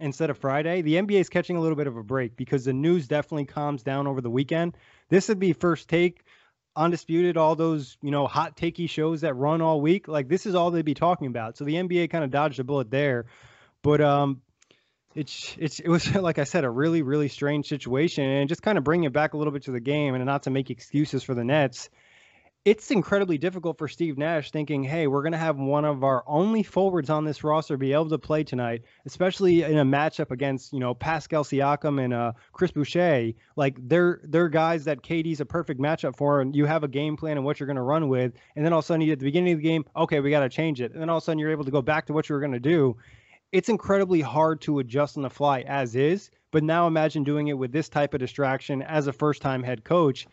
[0.03, 2.73] instead of Friday, the NBA is catching a little bit of a break because the
[2.73, 4.77] news definitely calms down over the weekend.
[5.09, 6.23] This would be first take,
[6.75, 10.07] undisputed, all those you know hot takey shows that run all week.
[10.07, 11.57] Like this is all they'd be talking about.
[11.57, 13.25] So the NBA kind of dodged a bullet there,
[13.81, 14.41] but um.
[15.15, 18.79] It's, it's it was like I said a really really strange situation and just kind
[18.79, 21.21] of bringing it back a little bit to the game and not to make excuses
[21.21, 21.91] for the Nets
[22.65, 26.23] it's incredibly difficult for Steve Nash thinking, hey, we're going to have one of our
[26.25, 30.71] only forwards on this roster be able to play tonight, especially in a matchup against,
[30.71, 33.33] you know, Pascal Siakam and uh, Chris Boucher.
[33.57, 37.17] Like they're they're guys that KD's a perfect matchup for, and you have a game
[37.17, 39.11] plan and what you're going to run with, and then all of a sudden you
[39.11, 41.17] at the beginning of the game, okay, we got to change it, and then all
[41.17, 42.95] of a sudden you're able to go back to what you were going to do.
[43.51, 47.57] It's incredibly hard to adjust on the fly as is, but now imagine doing it
[47.57, 50.27] with this type of distraction as a first-time head coach.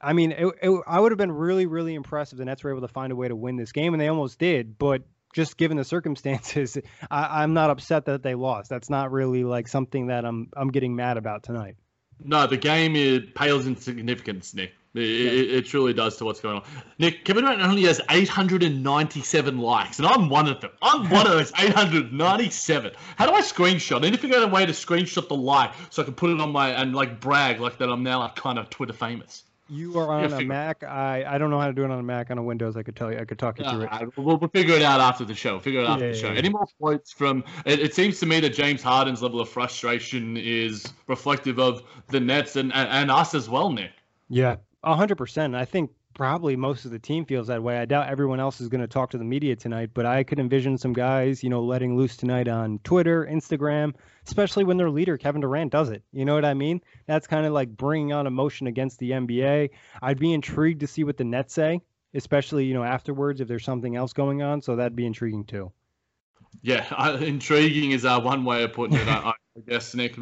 [0.00, 2.70] I mean, it, it, I would have been really, really impressed if the Nets were
[2.70, 4.78] able to find a way to win this game, and they almost did.
[4.78, 5.02] But
[5.34, 6.78] just given the circumstances,
[7.10, 8.70] I, I'm not upset that they lost.
[8.70, 11.76] That's not really like something that I'm I'm getting mad about tonight.
[12.22, 14.72] No, the game it pales in significance, Nick.
[14.92, 16.64] It, it, it truly does to what's going on.
[16.98, 20.72] Nick, Kevin Durant only has 897 likes, and I'm one of them.
[20.82, 22.92] I'm one of those 897.
[23.16, 23.98] How do I screenshot?
[23.98, 26.30] I need to figure out a way to screenshot the like so I can put
[26.30, 29.44] it on my and like brag like that I'm now like kind of Twitter famous.
[29.70, 30.82] You are on a figure- Mac.
[30.82, 32.30] I, I don't know how to do it on a Mac.
[32.30, 33.18] On a Windows, I could tell you.
[33.18, 33.88] I could talk you through it.
[33.92, 35.60] Uh, we'll, we'll figure it out after the show.
[35.60, 36.32] Figure it out after Yeah, the show.
[36.32, 37.44] yeah, Any more quotes from?
[37.64, 42.18] It, it seems to me that James Harden's level of frustration is reflective of the
[42.20, 43.92] Nets and and, and us as well, Nick.
[44.28, 45.54] Yeah, a hundred percent.
[45.54, 47.78] I think probably most of the team feels that way.
[47.78, 50.38] I doubt everyone else is going to talk to the media tonight, but I could
[50.38, 53.94] envision some guys, you know, letting loose tonight on Twitter, Instagram,
[54.26, 56.02] especially when their leader Kevin Durant does it.
[56.12, 56.82] You know what I mean?
[57.06, 59.70] That's kind of like bringing on emotion against the NBA.
[60.02, 61.80] I'd be intrigued to see what the Nets say,
[62.12, 64.60] especially you know afterwards if there's something else going on.
[64.60, 65.72] So that'd be intriguing too.
[66.60, 69.08] Yeah, uh, intriguing is uh, one way of putting it.
[69.08, 70.18] I, I guess, Nick.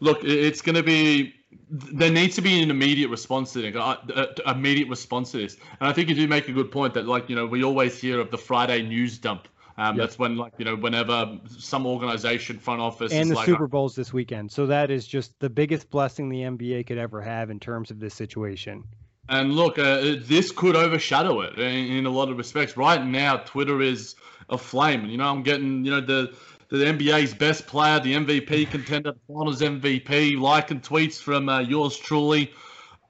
[0.00, 1.34] Look, it's going to be.
[1.70, 3.76] There needs to be an immediate response to it.
[3.76, 6.94] Uh, uh, immediate response to this, and I think you do make a good point
[6.94, 9.48] that, like, you know, we always hear of the Friday news dump.
[9.78, 10.04] Um, Yeah.
[10.04, 13.66] That's when, like, you know, whenever some organization front office And is the like, Super
[13.66, 17.50] Bowl's this weekend, so that is just the biggest blessing the NBA could ever have
[17.50, 18.84] in terms of this situation.
[19.28, 22.76] And look, uh, this could overshadow it in, in a lot of respects.
[22.76, 24.14] Right now, Twitter is
[24.48, 25.06] aflame.
[25.06, 26.32] You know, I'm getting, you know, the
[26.68, 31.96] the NBA's best player, the MVP contender, the Finals MVP, liking tweets from uh, yours
[31.96, 32.52] truly.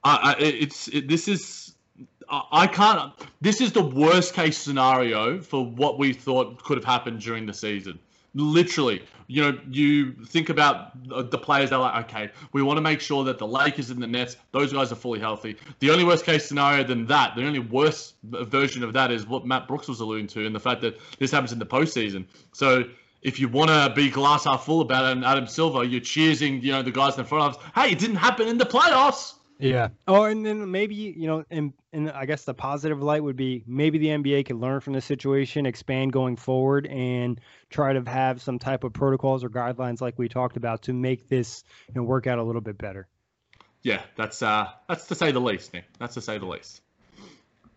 [0.03, 1.67] Uh, uh, it's it, this is
[2.29, 3.13] I can't.
[3.41, 7.53] This is the worst case scenario for what we thought could have happened during the
[7.53, 7.99] season.
[8.33, 11.69] Literally, you know, you think about the players.
[11.69, 14.73] They're like, okay, we want to make sure that the Lakers and the Nets, those
[14.73, 15.55] guys are fully healthy.
[15.79, 19.45] The only worst case scenario than that, the only worst version of that is what
[19.45, 22.25] Matt Brooks was alluding to, and the fact that this happens in the postseason.
[22.51, 22.83] So
[23.27, 26.61] if you want to be glass half full about it, and Adam Silver, you're cheering,
[26.61, 29.33] you know, the guys in the front of, hey, it didn't happen in the playoffs.
[29.59, 29.89] Yeah.
[30.07, 33.63] Oh, and then maybe you know, and and I guess the positive light would be
[33.67, 38.41] maybe the NBA can learn from the situation, expand going forward, and try to have
[38.41, 42.03] some type of protocols or guidelines like we talked about to make this you know
[42.03, 43.07] work out a little bit better.
[43.81, 45.85] Yeah, that's uh, that's to say the least, Nick.
[45.99, 46.81] That's to say the least.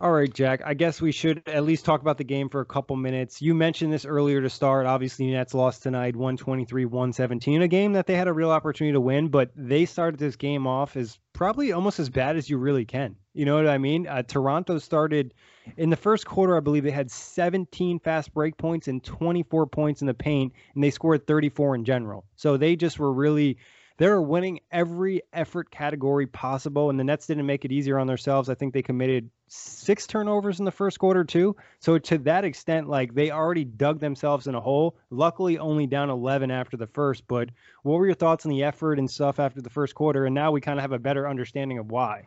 [0.03, 0.63] All right, Jack.
[0.65, 3.43] I guess we should at least talk about the game for a couple minutes.
[3.43, 4.87] You mentioned this earlier to start.
[4.87, 9.01] Obviously, Nets lost tonight 123 117, a game that they had a real opportunity to
[9.01, 12.87] win, but they started this game off as probably almost as bad as you really
[12.87, 13.15] can.
[13.35, 14.07] You know what I mean?
[14.07, 15.35] Uh, Toronto started
[15.77, 20.01] in the first quarter, I believe they had 17 fast break points and 24 points
[20.01, 22.25] in the paint, and they scored 34 in general.
[22.37, 23.59] So they just were really
[23.99, 28.07] they were winning every effort category possible, and the Nets didn't make it easier on
[28.07, 28.49] themselves.
[28.49, 31.57] I think they committed six turnovers in the first quarter too.
[31.81, 34.97] So to that extent, like they already dug themselves in a hole.
[35.11, 37.27] Luckily, only down 11 after the first.
[37.27, 37.51] But
[37.83, 40.25] what were your thoughts on the effort and stuff after the first quarter?
[40.27, 42.27] And now we kind of have a better understanding of why.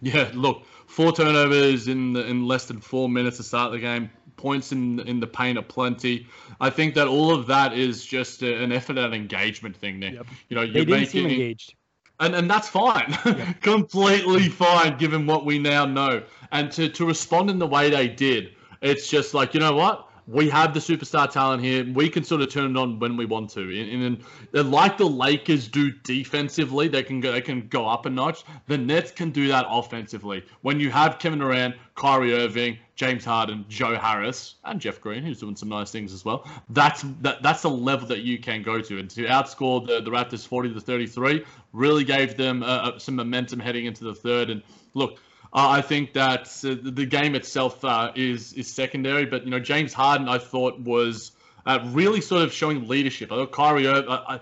[0.00, 4.10] Yeah, look, four turnovers in the, in less than four minutes to start the game
[4.36, 6.26] points in in the paint are plenty.
[6.60, 10.14] I think that all of that is just a, an effort and engagement thing, Nick.
[10.14, 10.26] Yep.
[10.48, 11.74] You know, you're they making seem engaged.
[12.22, 13.60] And, and that's fine, yep.
[13.60, 16.22] completely fine given what we now know.
[16.52, 20.08] And to, to respond in the way they did, it's just like, you know what?
[20.26, 21.84] we have the superstar talent here.
[21.92, 23.60] We can sort of turn it on when we want to.
[23.60, 24.22] And,
[24.54, 28.44] and, like the Lakers do defensively, they can go they can go up a notch.
[28.66, 30.44] The Nets can do that offensively.
[30.62, 35.40] When you have Kevin Durant, Kyrie Irving, James Harden, Joe Harris, and Jeff Green, who's
[35.40, 36.48] doing some nice things as well.
[36.70, 38.98] That's that, that's the level that you can go to.
[38.98, 43.16] And to outscore the, the Raptors 40 to 33 really gave them uh, uh some
[43.16, 44.50] momentum heading into the third.
[44.50, 44.62] And
[44.94, 45.18] look,
[45.52, 49.60] uh, I think that uh, the game itself uh, is is secondary, but you know
[49.60, 51.32] James Harden I thought was
[51.66, 53.30] uh, really sort of showing leadership.
[53.30, 54.38] I thought Kyrie, uh,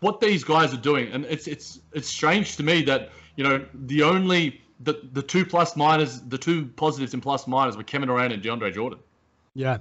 [0.00, 3.64] what these guys are doing, and it's it's it's strange to me that you know
[3.72, 8.42] the only the the two plus the two positives in plus were Kevin Durant and
[8.42, 8.98] DeAndre Jordan.
[9.54, 9.78] Yeah,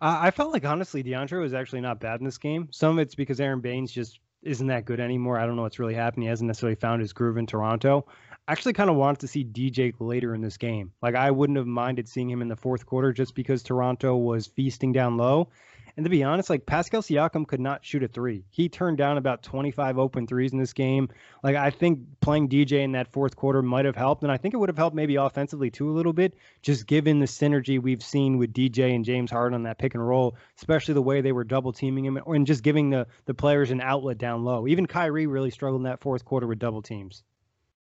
[0.00, 2.68] I felt like honestly DeAndre was actually not bad in this game.
[2.70, 5.38] Some of it's because Aron Baynes just isn't that good anymore.
[5.38, 6.24] I don't know what's really happening.
[6.24, 8.06] He hasn't necessarily found his groove in Toronto
[8.48, 10.92] I actually kind of wanted to see DJ later in this game.
[11.00, 14.48] Like I wouldn't have minded seeing him in the fourth quarter just because Toronto was
[14.48, 15.48] feasting down low.
[15.96, 18.44] And to be honest, like Pascal Siakam could not shoot a three.
[18.50, 21.08] He turned down about 25 open threes in this game.
[21.42, 24.54] Like I think playing DJ in that fourth quarter might have helped, and I think
[24.54, 28.02] it would have helped maybe offensively too a little bit, just given the synergy we've
[28.02, 31.32] seen with DJ and James Harden on that pick and roll, especially the way they
[31.32, 34.66] were double teaming him, and just giving the the players an outlet down low.
[34.66, 37.22] Even Kyrie really struggled in that fourth quarter with double teams.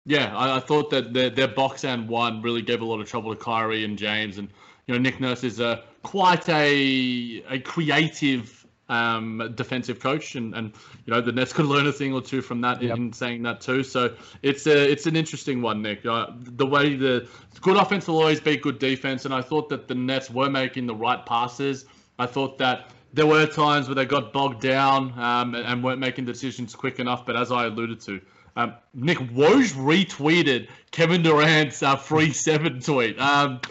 [0.06, 3.08] Yeah, I, I, thought that their, their box and one really gave a lot of
[3.08, 4.50] trouble to Kyrie and James, and
[4.88, 10.74] you know Nick Nurse is a quite a a creative um, defensive coach, and, and
[11.06, 12.98] you know the Nets could learn a thing or two from that yep.
[12.98, 13.84] in saying that too.
[13.84, 16.06] So it's a it's an interesting one, Nick.
[16.06, 17.28] Uh, the way the
[17.62, 20.88] good offense will always beat good defense, and I thought that the Nets were making
[20.88, 21.86] the right passes.
[22.20, 26.00] I thought that there were times where they got bogged down um, and, and weren't
[26.00, 27.26] making decisions quick enough.
[27.26, 28.20] But as I alluded to
[28.56, 33.20] um, Nick Woj retweeted Kevin Durant's uh, free seven tweet.
[33.20, 33.62] Um,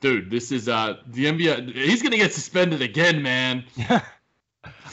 [0.00, 1.74] dude, this is uh, the NBA.
[1.74, 3.64] He's gonna get suspended again, man.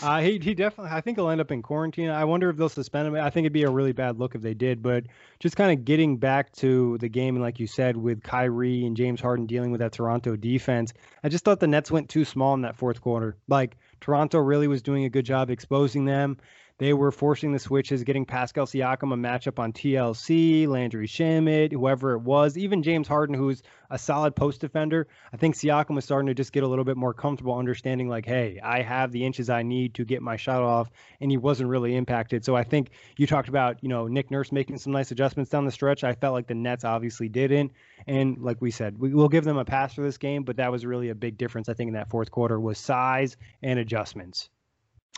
[0.01, 0.91] uh, he he definitely.
[0.91, 2.09] I think he'll end up in quarantine.
[2.09, 3.15] I wonder if they'll suspend him.
[3.15, 4.81] I think it'd be a really bad look if they did.
[4.81, 5.05] But
[5.39, 8.95] just kind of getting back to the game and like you said, with Kyrie and
[8.95, 12.53] James Harden dealing with that Toronto defense, I just thought the Nets went too small
[12.53, 13.37] in that fourth quarter.
[13.47, 16.37] Like Toronto really was doing a good job exposing them.
[16.77, 22.15] They were forcing the switches, getting Pascal Siakam a matchup on TLC, Landry Shamet, whoever
[22.15, 25.07] it was, even James Harden, who's a solid post defender.
[25.31, 28.25] I think Siakam was starting to just get a little bit more comfortable understanding, like,
[28.25, 31.69] hey, I have the inches I need to get my shot off, and he wasn't
[31.69, 32.43] really impacted.
[32.43, 35.63] So I think you talked about, you know, Nick Nurse making some nice adjustments down
[35.63, 36.03] the stretch.
[36.03, 37.71] I felt like the Nets obviously didn't.
[38.05, 40.73] And like we said, we will give them a pass for this game, but that
[40.73, 44.49] was really a big difference, I think, in that fourth quarter was size and adjustments.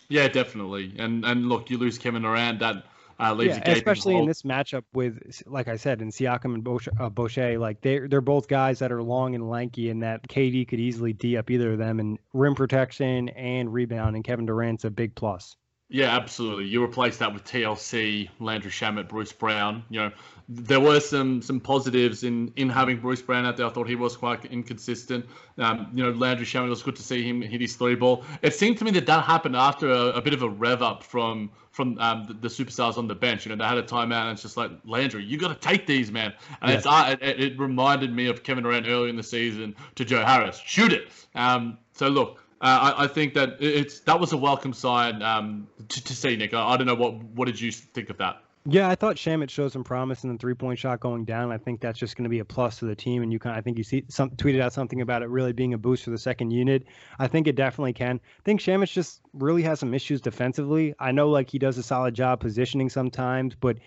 [0.09, 0.93] Yeah, definitely.
[0.97, 2.85] And and look, you lose Kevin Durant, that
[3.19, 6.91] uh, leaves yeah, especially in this matchup with, like I said, in Siakam and Boucher,
[6.99, 10.67] uh, Boucher, like they they're both guys that are long and lanky, and that KD
[10.67, 14.85] could easily d up either of them, and rim protection and rebound, and Kevin Durant's
[14.85, 15.55] a big plus.
[15.89, 16.65] Yeah, absolutely.
[16.65, 19.85] You replace that with TLC, Landry Shamet, Bruce Brown.
[19.89, 20.11] You know,
[20.49, 23.65] there were some some positives in in having Bruce Brown out there.
[23.65, 25.25] I thought he was quite inconsistent.
[25.57, 28.25] Um, you know, Landry Shamet was good to see him hit his three ball.
[28.41, 31.03] It seemed to me that that happened after a, a bit of a rev up
[31.03, 33.45] from from um, the, the, superstars on the bench.
[33.45, 35.85] You know, they had a timeout, and it's just like Landry, you got to take
[35.85, 36.33] these, man.
[36.61, 36.85] And yes.
[36.85, 40.59] it's it, it, reminded me of Kevin Durant early in the season to Joe Harris,
[40.65, 41.09] shoot it.
[41.35, 45.67] Um, so look Uh, I, I, think that it's that was a welcome sign um,
[45.89, 46.55] to, to, see, Nick.
[46.55, 48.41] I, I, don't know what what did you think of that?
[48.69, 51.53] Yeah, I thought Shamet showed some promise in the three point shot going down.
[51.53, 53.23] I think that's just going to be a plus to the team.
[53.23, 55.73] And you kind, I think you see some tweeted out something about it really being
[55.73, 56.85] a boost for the second unit.
[57.17, 58.19] I think it definitely can.
[58.19, 60.95] I think Shamet just really has some issues defensively.
[60.99, 63.77] I know like he does a solid job positioning sometimes, but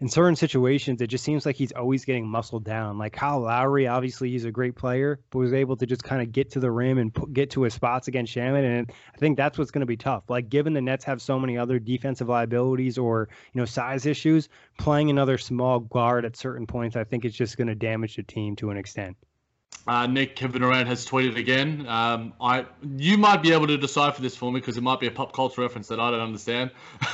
[0.00, 2.96] in certain situations, it just seems like he's always getting muscled down.
[2.96, 6.32] Like Kyle Lowry, obviously he's a great player, but was able to just kind of
[6.32, 8.64] get to the rim and put, get to his spots against Shamet.
[8.64, 10.24] And I think that's what's going to be tough.
[10.30, 14.48] Like given the Nets have so many other defensive liabilities or you know size issues,
[14.78, 18.22] playing another small guard at certain points, I think it's just going to damage the
[18.22, 19.16] team to an extent.
[19.86, 21.84] Uh, Nick Kevin Durant has tweeted again.
[21.88, 22.64] Um, I
[22.96, 25.32] you might be able to decipher this for me because it might be a pop
[25.32, 26.70] culture reference that I don't understand.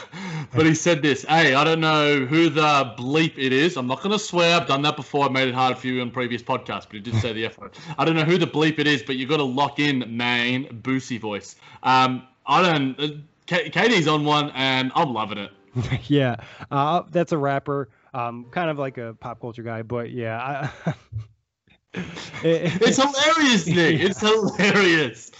[0.55, 3.79] but he said this: "Hey, I don't know who the bleep it is.
[3.79, 4.61] I'm not going to swear.
[4.61, 5.25] I've done that before.
[5.25, 7.57] I made it hard for you on previous podcasts, but he did say the F
[7.57, 7.73] word.
[7.97, 10.67] I don't know who the bleep it is, but you've got to lock in main
[10.83, 11.57] Boosie voice.
[11.83, 13.01] Um, I don't.
[13.01, 13.09] Uh,
[13.47, 15.51] KD's on one, and I'm loving it.
[16.11, 16.37] yeah,
[16.71, 17.89] uh, that's a rapper.
[18.13, 20.69] Um, kind of like a pop culture guy, but yeah.
[20.85, 20.95] I,
[22.43, 24.01] it's hilarious, Nick.
[24.01, 25.31] It's hilarious.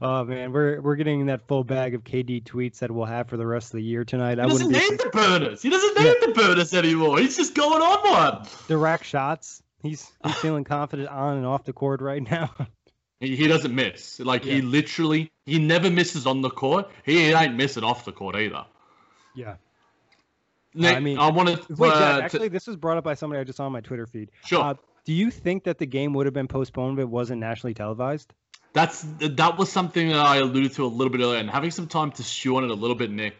[0.00, 3.36] Oh man, we're we're getting that full bag of KD tweets that we'll have for
[3.36, 4.38] the rest of the year tonight.
[4.38, 5.62] He I doesn't need the burners.
[5.62, 6.26] He doesn't need yeah.
[6.26, 7.18] the burners anymore.
[7.18, 8.48] He's just going on one.
[8.66, 9.62] The rack shots.
[9.82, 12.50] He's he's feeling confident on and off the court right now.
[13.18, 14.20] He, he doesn't miss.
[14.20, 14.56] Like yeah.
[14.56, 16.90] he literally he never misses on the court.
[17.02, 18.66] He ain't missing off the court either.
[19.34, 19.54] Yeah.
[20.74, 21.30] Nick, I mean, I.
[21.30, 22.52] Wait, uh, actually, to...
[22.52, 24.30] this was brought up by somebody I just saw on my Twitter feed.
[24.44, 24.62] Sure.
[24.62, 24.74] Uh,
[25.06, 28.34] do you think that the game would have been postponed if it wasn't nationally televised?
[28.74, 31.86] That's that was something that I alluded to a little bit earlier, and having some
[31.86, 33.36] time to stew on it a little bit, Nick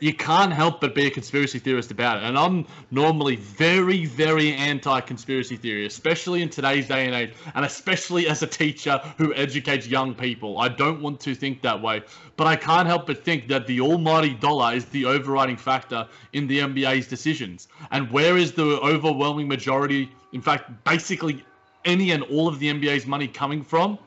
[0.00, 2.22] you can't help but be a conspiracy theorist about it.
[2.24, 7.64] And I'm normally very, very anti conspiracy theory, especially in today's day and age, and
[7.64, 10.58] especially as a teacher who educates young people.
[10.58, 12.02] I don't want to think that way,
[12.36, 16.46] but I can't help but think that the almighty dollar is the overriding factor in
[16.46, 17.68] the NBA's decisions.
[17.90, 21.44] And where is the overwhelming majority, in fact, basically
[21.84, 23.98] any and all of the NBA's money coming from?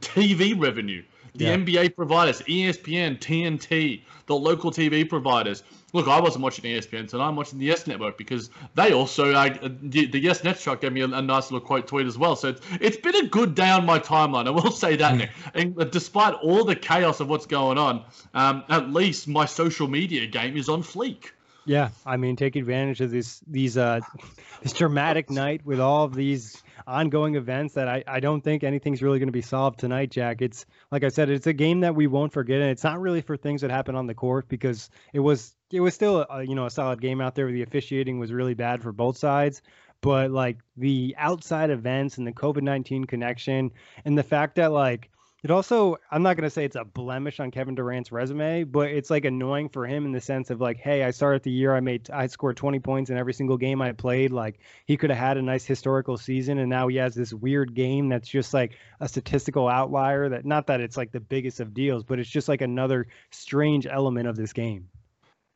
[0.00, 1.02] TV revenue.
[1.34, 1.56] The yeah.
[1.56, 5.62] NBA providers, ESPN, TNT, the local TV providers.
[5.94, 7.28] Look, I wasn't watching ESPN tonight.
[7.28, 10.92] I'm watching the Yes Network because they also uh, the, the, Yes Net truck gave
[10.92, 12.36] me a, a, nice little quote tweet as well.
[12.36, 14.46] So it's, it's been a good day on my timeline.
[14.46, 15.30] I will say that, Nick.
[15.54, 18.04] And despite all the chaos of what's going on,
[18.34, 21.30] um, at least my social media game is on fleek.
[21.64, 24.00] Yeah, I mean, take advantage of this these uh
[24.62, 29.00] this dramatic night with all of these ongoing events that I, I don't think anything's
[29.00, 30.42] really going to be solved tonight, Jack.
[30.42, 33.20] It's like I said, it's a game that we won't forget, and it's not really
[33.20, 36.56] for things that happen on the court because it was it was still a, you
[36.56, 37.50] know a solid game out there.
[37.50, 39.62] The officiating was really bad for both sides,
[40.00, 43.70] but like the outside events and the COVID nineteen connection
[44.04, 45.11] and the fact that like
[45.42, 48.90] it also, I'm not going to say it's a blemish on Kevin Durant's resume, but
[48.90, 51.74] it's like annoying for him in the sense of like, hey, I started the year,
[51.74, 54.30] I made, I scored 20 points in every single game I played.
[54.30, 57.74] Like he could have had a nice historical season, and now he has this weird
[57.74, 60.28] game that's just like a statistical outlier.
[60.28, 63.88] That not that it's like the biggest of deals, but it's just like another strange
[63.88, 64.88] element of this game.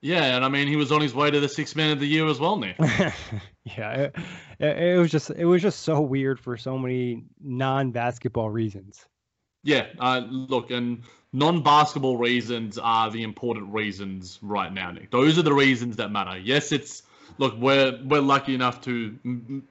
[0.02, 2.06] Yeah, and I mean he was on his way to the six man of the
[2.06, 2.76] year as well, Nick.
[3.64, 4.16] yeah, it,
[4.58, 9.06] it was just it was just so weird for so many non basketball reasons.
[9.66, 11.02] Yeah, uh, look, and
[11.32, 15.10] non-basketball reasons are the important reasons right now, Nick.
[15.10, 16.38] Those are the reasons that matter.
[16.38, 17.02] Yes, it's
[17.38, 19.16] look, we're we're lucky enough to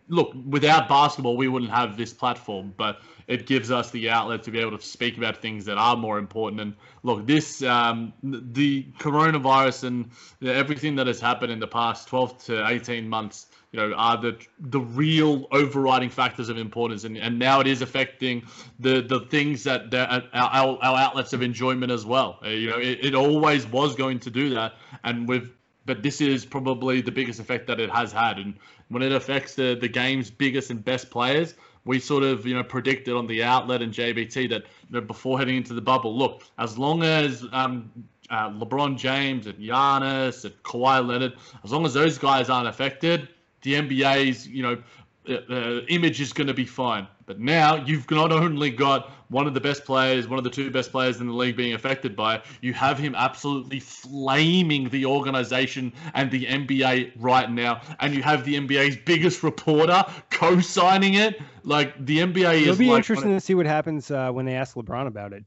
[0.08, 0.34] look.
[0.48, 4.60] Without basketball, we wouldn't have this platform, but it gives us the outlet to be
[4.60, 6.62] able to speak about things that are more important.
[6.62, 10.10] And look, this um, the coronavirus and
[10.48, 14.38] everything that has happened in the past 12 to 18 months you know, are the
[14.60, 18.42] the real overriding factors of importance, and, and now it is affecting
[18.80, 22.40] the the things that our, our, our outlets of enjoyment as well.
[22.42, 25.52] Uh, you know, it, it always was going to do that, and with
[25.86, 28.56] but this is probably the biggest effect that it has had, and
[28.90, 31.56] when it affects the the game's biggest and best players,
[31.86, 35.38] we sort of you know predicted on the outlet and JBT that you know, before
[35.38, 37.92] heading into the bubble, look, as long as um,
[38.30, 41.34] uh, LeBron James and Giannis and Kawhi Leonard,
[41.64, 43.28] as long as those guys aren't affected,
[43.62, 44.82] the NBA's you know
[45.28, 47.08] uh, uh, image is going to be fine.
[47.26, 50.70] But now you've not only got one of the best players, one of the two
[50.70, 55.06] best players in the league being affected by it, you have him absolutely flaming the
[55.06, 57.82] organization and the NBA right now.
[58.00, 61.42] And you have the NBA's biggest reporter co signing it.
[61.64, 62.62] Like, the NBA It'll is.
[62.64, 65.44] It'll be like interesting to see what happens uh, when they ask LeBron about it.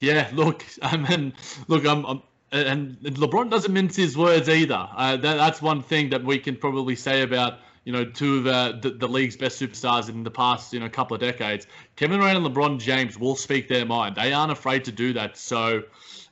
[0.00, 1.32] Yeah, look, I mean,
[1.68, 4.88] look, I'm, I'm and LeBron doesn't mince his words either.
[4.94, 8.44] Uh, that, that's one thing that we can probably say about you know, two of
[8.44, 11.66] the, the, the league's best superstars in the past, you know, couple of decades.
[11.96, 14.16] Kevin Durant and LeBron James will speak their mind.
[14.16, 15.36] They aren't afraid to do that.
[15.36, 15.82] So,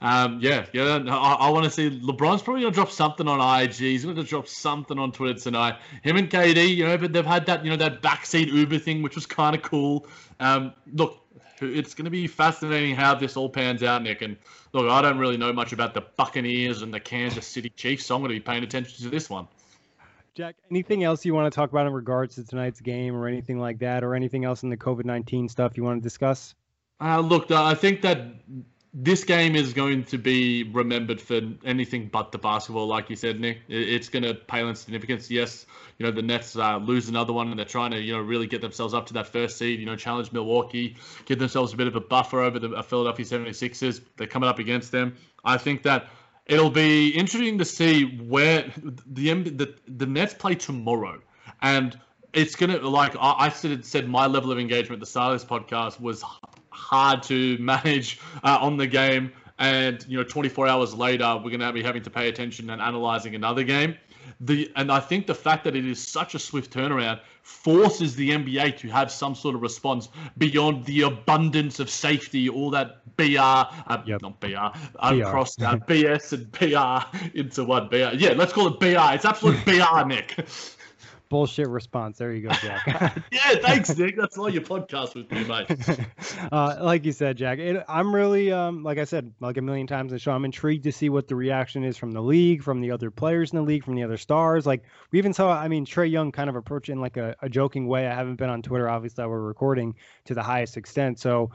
[0.01, 3.75] um, yeah, yeah, I, I want to see LeBron's probably gonna drop something on IG.
[3.75, 5.77] He's gonna drop something on Twitter tonight.
[6.03, 9.03] Him and KD, you know, but they've had that, you know, that backseat Uber thing,
[9.03, 10.07] which was kind of cool.
[10.39, 11.21] Um, look,
[11.63, 14.23] it's going to be fascinating how this all pans out, Nick.
[14.23, 14.37] And
[14.73, 18.15] look, I don't really know much about the Buccaneers and the Kansas City Chiefs, so
[18.15, 19.47] I'm going to be paying attention to this one.
[20.41, 23.59] Jack, anything else you want to talk about in regards to tonight's game or anything
[23.59, 26.55] like that, or anything else in the COVID 19 stuff you want to discuss?
[26.99, 28.23] Uh, look, I think that
[28.95, 33.39] this game is going to be remembered for anything but the basketball, like you said,
[33.39, 33.59] Nick.
[33.69, 35.31] It's going to pale in significance.
[35.31, 35.67] Yes,
[35.99, 38.47] you know the Nets uh, lose another one, and they're trying to you know really
[38.47, 39.79] get themselves up to that first seed.
[39.79, 43.27] You know, challenge Milwaukee, give themselves a bit of a buffer over the uh, Philadelphia
[43.27, 44.01] 76ers.
[44.17, 45.17] They're coming up against them.
[45.45, 46.09] I think that
[46.51, 48.71] it'll be interesting to see where
[49.07, 51.21] the the the Nets play tomorrow,
[51.63, 51.99] and
[52.33, 55.41] it's gonna like I I said said my level of engagement at the start of
[55.41, 56.25] this podcast was
[56.71, 59.33] hard to manage uh, on the game.
[59.59, 63.35] And you know, 24 hours later, we're to be having to pay attention and analyzing
[63.35, 63.97] another game.
[64.41, 68.31] The and I think the fact that it is such a swift turnaround forces the
[68.31, 70.09] NBA to have some sort of response
[70.39, 74.23] beyond the abundance of safety, all that BR, uh, yep.
[74.23, 75.13] not BR, uh,
[75.87, 78.15] BS and BR into one BR.
[78.17, 79.15] Yeah, let's call it BR.
[79.15, 80.37] It's absolute BR, Nick
[81.31, 82.19] bullshit response.
[82.19, 82.83] There you go, Jack.
[83.33, 84.17] yeah, thanks, Nick.
[84.17, 85.71] That's all your podcast with me, mate.
[86.53, 89.87] uh, like you said, Jack, it, I'm really, um, like I said, like a million
[89.87, 92.63] times in the show, I'm intrigued to see what the reaction is from the league,
[92.63, 94.67] from the other players in the league, from the other stars.
[94.67, 97.87] Like we even saw, I mean, Trae Young kind of approaching like a, a joking
[97.87, 98.07] way.
[98.07, 99.95] I haven't been on Twitter, obviously, that we're recording
[100.27, 101.21] to the highest extent.
[101.21, 101.53] So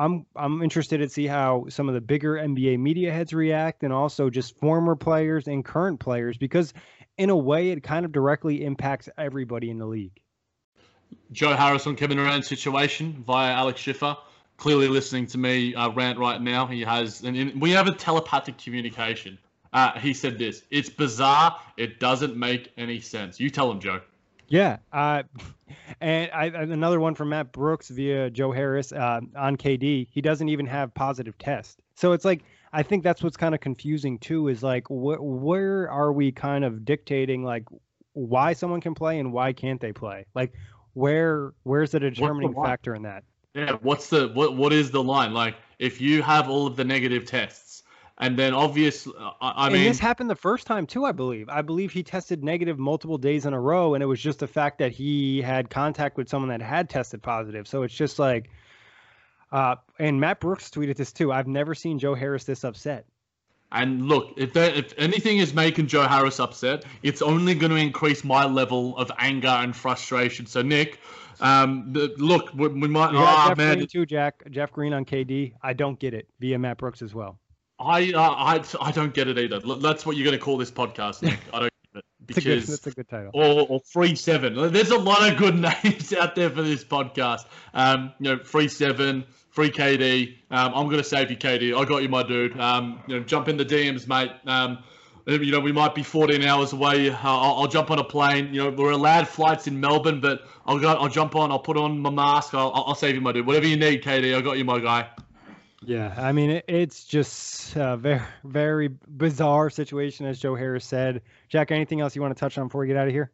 [0.00, 3.92] I'm I'm interested to see how some of the bigger NBA media heads react, and
[3.92, 6.72] also just former players and current players, because
[7.18, 10.18] in a way, it kind of directly impacts everybody in the league.
[11.32, 14.16] Joe Harris on Kevin Durant's situation via Alex Schiffer.
[14.56, 16.66] Clearly listening to me uh, rant right now.
[16.66, 19.38] He has, and we have a telepathic communication.
[19.72, 21.58] Uh, he said this: "It's bizarre.
[21.76, 24.00] It doesn't make any sense." You tell him, Joe.
[24.50, 25.22] Yeah, uh,
[26.00, 30.08] and I, another one from Matt Brooks via Joe Harris uh, on KD.
[30.10, 32.42] He doesn't even have positive test, so it's like
[32.72, 34.48] I think that's what's kind of confusing too.
[34.48, 37.64] Is like wh- where are we kind of dictating like
[38.12, 40.26] why someone can play and why can't they play?
[40.34, 40.52] Like
[40.94, 43.24] where where's the determining the factor in that?
[43.54, 45.32] Yeah, what's the what what is the line?
[45.32, 47.69] Like if you have all of the negative tests
[48.20, 51.48] and then obviously I, I and mean this happened the first time too, I believe.
[51.48, 54.46] I believe he tested negative multiple days in a row and it was just the
[54.46, 57.66] fact that he had contact with someone that had tested positive.
[57.66, 58.50] So it's just like
[59.50, 61.32] uh, and Matt Brooks tweeted this too.
[61.32, 63.06] I've never seen Joe Harris this upset.
[63.72, 67.76] And look, if there, if anything is making Joe Harris upset, it's only going to
[67.76, 70.46] increase my level of anger and frustration.
[70.46, 70.98] So Nick,
[71.40, 73.12] um, the, look, we, we might.
[73.12, 73.76] Yeah, oh, Jeff man.
[73.76, 74.42] Green too, Jack.
[74.50, 75.54] Jeff Green on KD.
[75.62, 77.38] I don't get it via Matt Brooks as well.
[77.80, 79.60] I uh, I I don't get it either.
[79.76, 81.40] That's what you're going to call this podcast, Nick.
[81.52, 83.30] I don't get it because that's, a good, that's a good title.
[83.34, 84.72] Or, or free seven.
[84.72, 87.46] There's a lot of good names out there for this podcast.
[87.74, 90.36] Um, you know, free seven free KD.
[90.50, 91.78] Um, I'm going to save you, KD.
[91.78, 92.58] I got you, my dude.
[92.58, 94.32] Um, you know, jump in the DMs, mate.
[94.46, 94.82] Um,
[95.26, 97.10] you know, we might be 14 hours away.
[97.10, 98.54] Uh, I'll, I'll, jump on a plane.
[98.54, 100.88] You know, we're allowed flights in Melbourne, but I'll go.
[100.88, 101.50] I'll jump on.
[101.50, 102.54] I'll put on my mask.
[102.54, 103.46] I'll, I'll save you, my dude.
[103.46, 104.36] Whatever you need, KD.
[104.36, 105.08] I got you, my guy.
[105.84, 111.22] Yeah, I mean, it, it's just a very, very bizarre situation, as Joe Harris said.
[111.48, 113.30] Jack, anything else you want to touch on before we get out of here?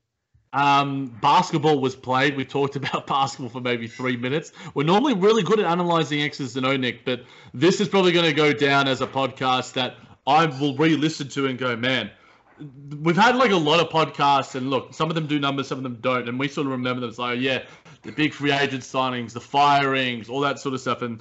[0.52, 2.36] Um, basketball was played.
[2.36, 4.52] We talked about basketball for maybe three minutes.
[4.74, 8.26] We're normally really good at analyzing X's and O, Nick, but this is probably going
[8.26, 12.10] to go down as a podcast that I will re-listen to and go, man.
[13.02, 15.76] We've had like a lot of podcasts, and look, some of them do numbers, some
[15.78, 17.10] of them don't, and we sort of remember them.
[17.10, 17.64] It's like, yeah,
[18.00, 21.20] the big free agent signings, the firings, all that sort of stuff, and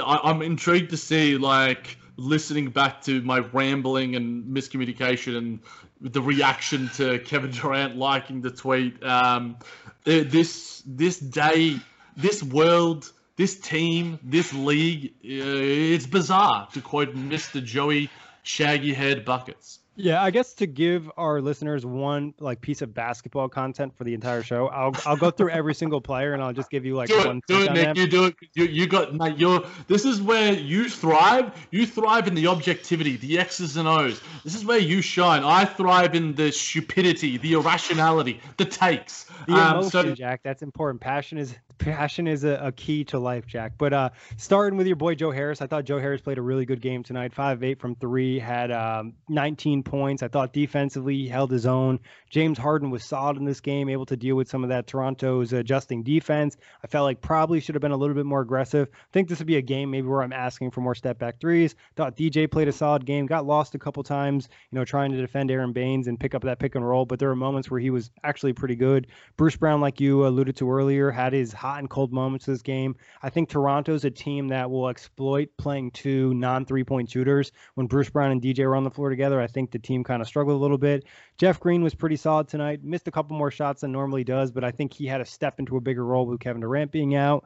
[0.00, 5.60] I, I'm intrigued to see like listening back to my rambling and miscommunication and
[6.00, 9.02] the reaction to Kevin Durant liking the tweet.
[9.02, 9.56] Um,
[10.04, 11.78] this this day,
[12.16, 17.62] this world, this team, this league, uh, it's bizarre to quote Mr.
[17.64, 18.10] Joey
[18.42, 19.78] Shaggy Head Buckets.
[19.94, 24.14] Yeah, I guess to give our listeners one like piece of basketball content for the
[24.14, 27.08] entire show, I'll I'll go through every single player and I'll just give you like
[27.08, 27.38] do one.
[27.38, 27.84] It, do it, Nick.
[27.84, 27.96] Them.
[27.96, 28.36] You do it.
[28.54, 29.36] You you got mate.
[29.36, 31.68] You're this is where you thrive.
[31.70, 34.20] You thrive in the objectivity, the X's and O's.
[34.44, 35.44] This is where you shine.
[35.44, 39.26] I thrive in the stupidity, the irrationality, the takes.
[39.46, 40.40] The um, emotion, so, Jack.
[40.42, 41.02] That's important.
[41.02, 43.72] Passion is passion is a, a, key to life, Jack.
[43.76, 46.64] But uh, starting with your boy Joe Harris, I thought Joe Harris played a really
[46.64, 47.34] good game tonight.
[47.34, 50.22] Five eight from three, had um, 19 15 points.
[50.22, 51.98] I thought defensively he held his own.
[52.30, 55.52] James Harden was solid in this game, able to deal with some of that Toronto's
[55.52, 56.56] adjusting defense.
[56.82, 58.88] I felt like probably should have been a little bit more aggressive.
[58.92, 61.40] I think this would be a game maybe where I'm asking for more step back
[61.40, 61.74] threes.
[61.96, 65.20] Thought DJ played a solid game, got lost a couple times, you know, trying to
[65.20, 67.80] defend Aron Baynes and pick up that pick and roll, but there were moments where
[67.80, 69.08] he was actually pretty good.
[69.36, 72.96] Bruce Brown, like you alluded to earlier, had his hot and cold moments this game.
[73.22, 77.52] I think Toronto's a team that will exploit playing two non three point shooters.
[77.74, 80.22] When Bruce Brown and DJ were on the floor together, I think the team kind
[80.22, 81.04] of struggled a little bit.
[81.38, 84.64] Jeff Green was pretty solid tonight, missed a couple more shots than normally does, but
[84.64, 87.44] I think he had to step into a bigger role with Kevin Durant being out.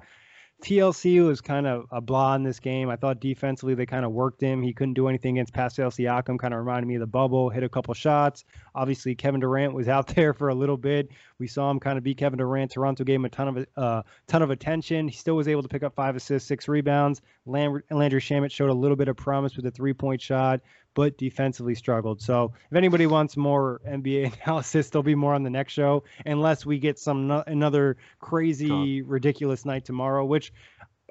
[0.62, 2.88] TLC was kind of a blah in this game.
[2.88, 4.62] I thought defensively they kind of worked him.
[4.62, 6.38] He couldn't do anything against Pascal Siakam.
[6.38, 7.50] Kind of reminded me of the bubble.
[7.50, 8.44] Hit a couple shots.
[8.76, 11.08] Obviously Kevin Durant was out there for a little bit.
[11.38, 12.70] We saw him kind of beat Kevin Durant.
[12.70, 15.08] Toronto gave him a ton of uh, ton of attention.
[15.08, 17.22] He still was able to pick up five assists, six rebounds.
[17.46, 20.60] Landry, Landry Shamet showed a little bit of promise with a three point shot
[20.96, 22.22] but defensively struggled.
[22.22, 26.64] So if anybody wants more NBA analysis, there'll be more on the next show, unless
[26.64, 30.52] we get some another crazy, ridiculous night tomorrow, which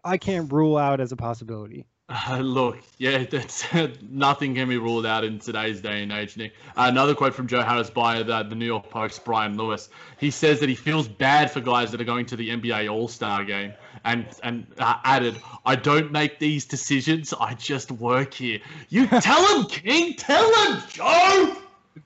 [0.04, 1.86] I can't rule out as a possibility.
[2.08, 3.66] Uh, look, yeah, that's
[4.10, 6.54] nothing can be ruled out in today's day and age, Nick.
[6.78, 9.90] Uh, another quote from Joe Harris by the, the New York Post, Brian Lewis.
[10.20, 13.08] He says that he feels bad for guys that are going to the NBA All
[13.08, 17.34] Star game, and and uh, added, "I don't make these decisions.
[17.34, 20.14] I just work here." You tell him, King.
[20.14, 21.58] Tell him, Joe.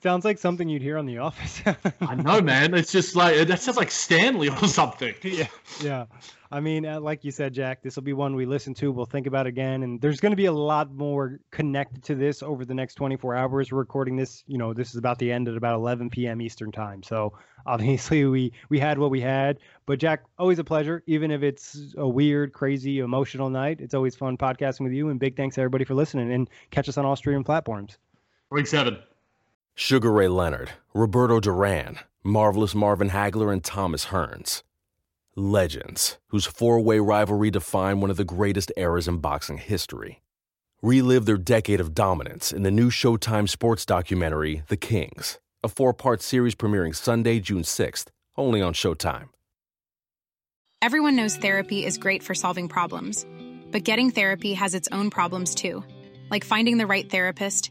[0.02, 1.62] Sounds like something you'd hear on The Office.
[2.00, 2.72] I know, man.
[2.72, 5.14] It's just like that sounds like Stanley or something.
[5.22, 5.46] Yeah,
[5.82, 6.04] yeah.
[6.50, 8.90] I mean, uh, like you said, Jack, this will be one we listen to.
[8.90, 12.42] We'll think about again, and there's going to be a lot more connected to this
[12.42, 13.70] over the next 24 hours.
[13.70, 14.42] We're recording this.
[14.46, 16.40] You know, this is about the end at about 11 p.m.
[16.40, 17.02] Eastern time.
[17.02, 17.34] So
[17.66, 19.58] obviously, we we had what we had.
[19.86, 23.80] But Jack, always a pleasure, even if it's a weird, crazy, emotional night.
[23.80, 25.10] It's always fun podcasting with you.
[25.10, 26.32] And big thanks to everybody for listening.
[26.32, 27.98] And catch us on all streaming platforms.
[28.50, 28.98] Week seven.
[29.82, 34.62] Sugar Ray Leonard, Roberto Duran, Marvelous Marvin Hagler, and Thomas Hearns
[35.34, 40.20] legends whose four way rivalry defined one of the greatest eras in boxing history.
[40.82, 45.94] Relive their decade of dominance in the new Showtime sports documentary, The Kings, a four
[45.94, 49.30] part series premiering Sunday, June 6th, only on Showtime.
[50.82, 53.24] Everyone knows therapy is great for solving problems,
[53.70, 55.82] but getting therapy has its own problems too,
[56.30, 57.70] like finding the right therapist,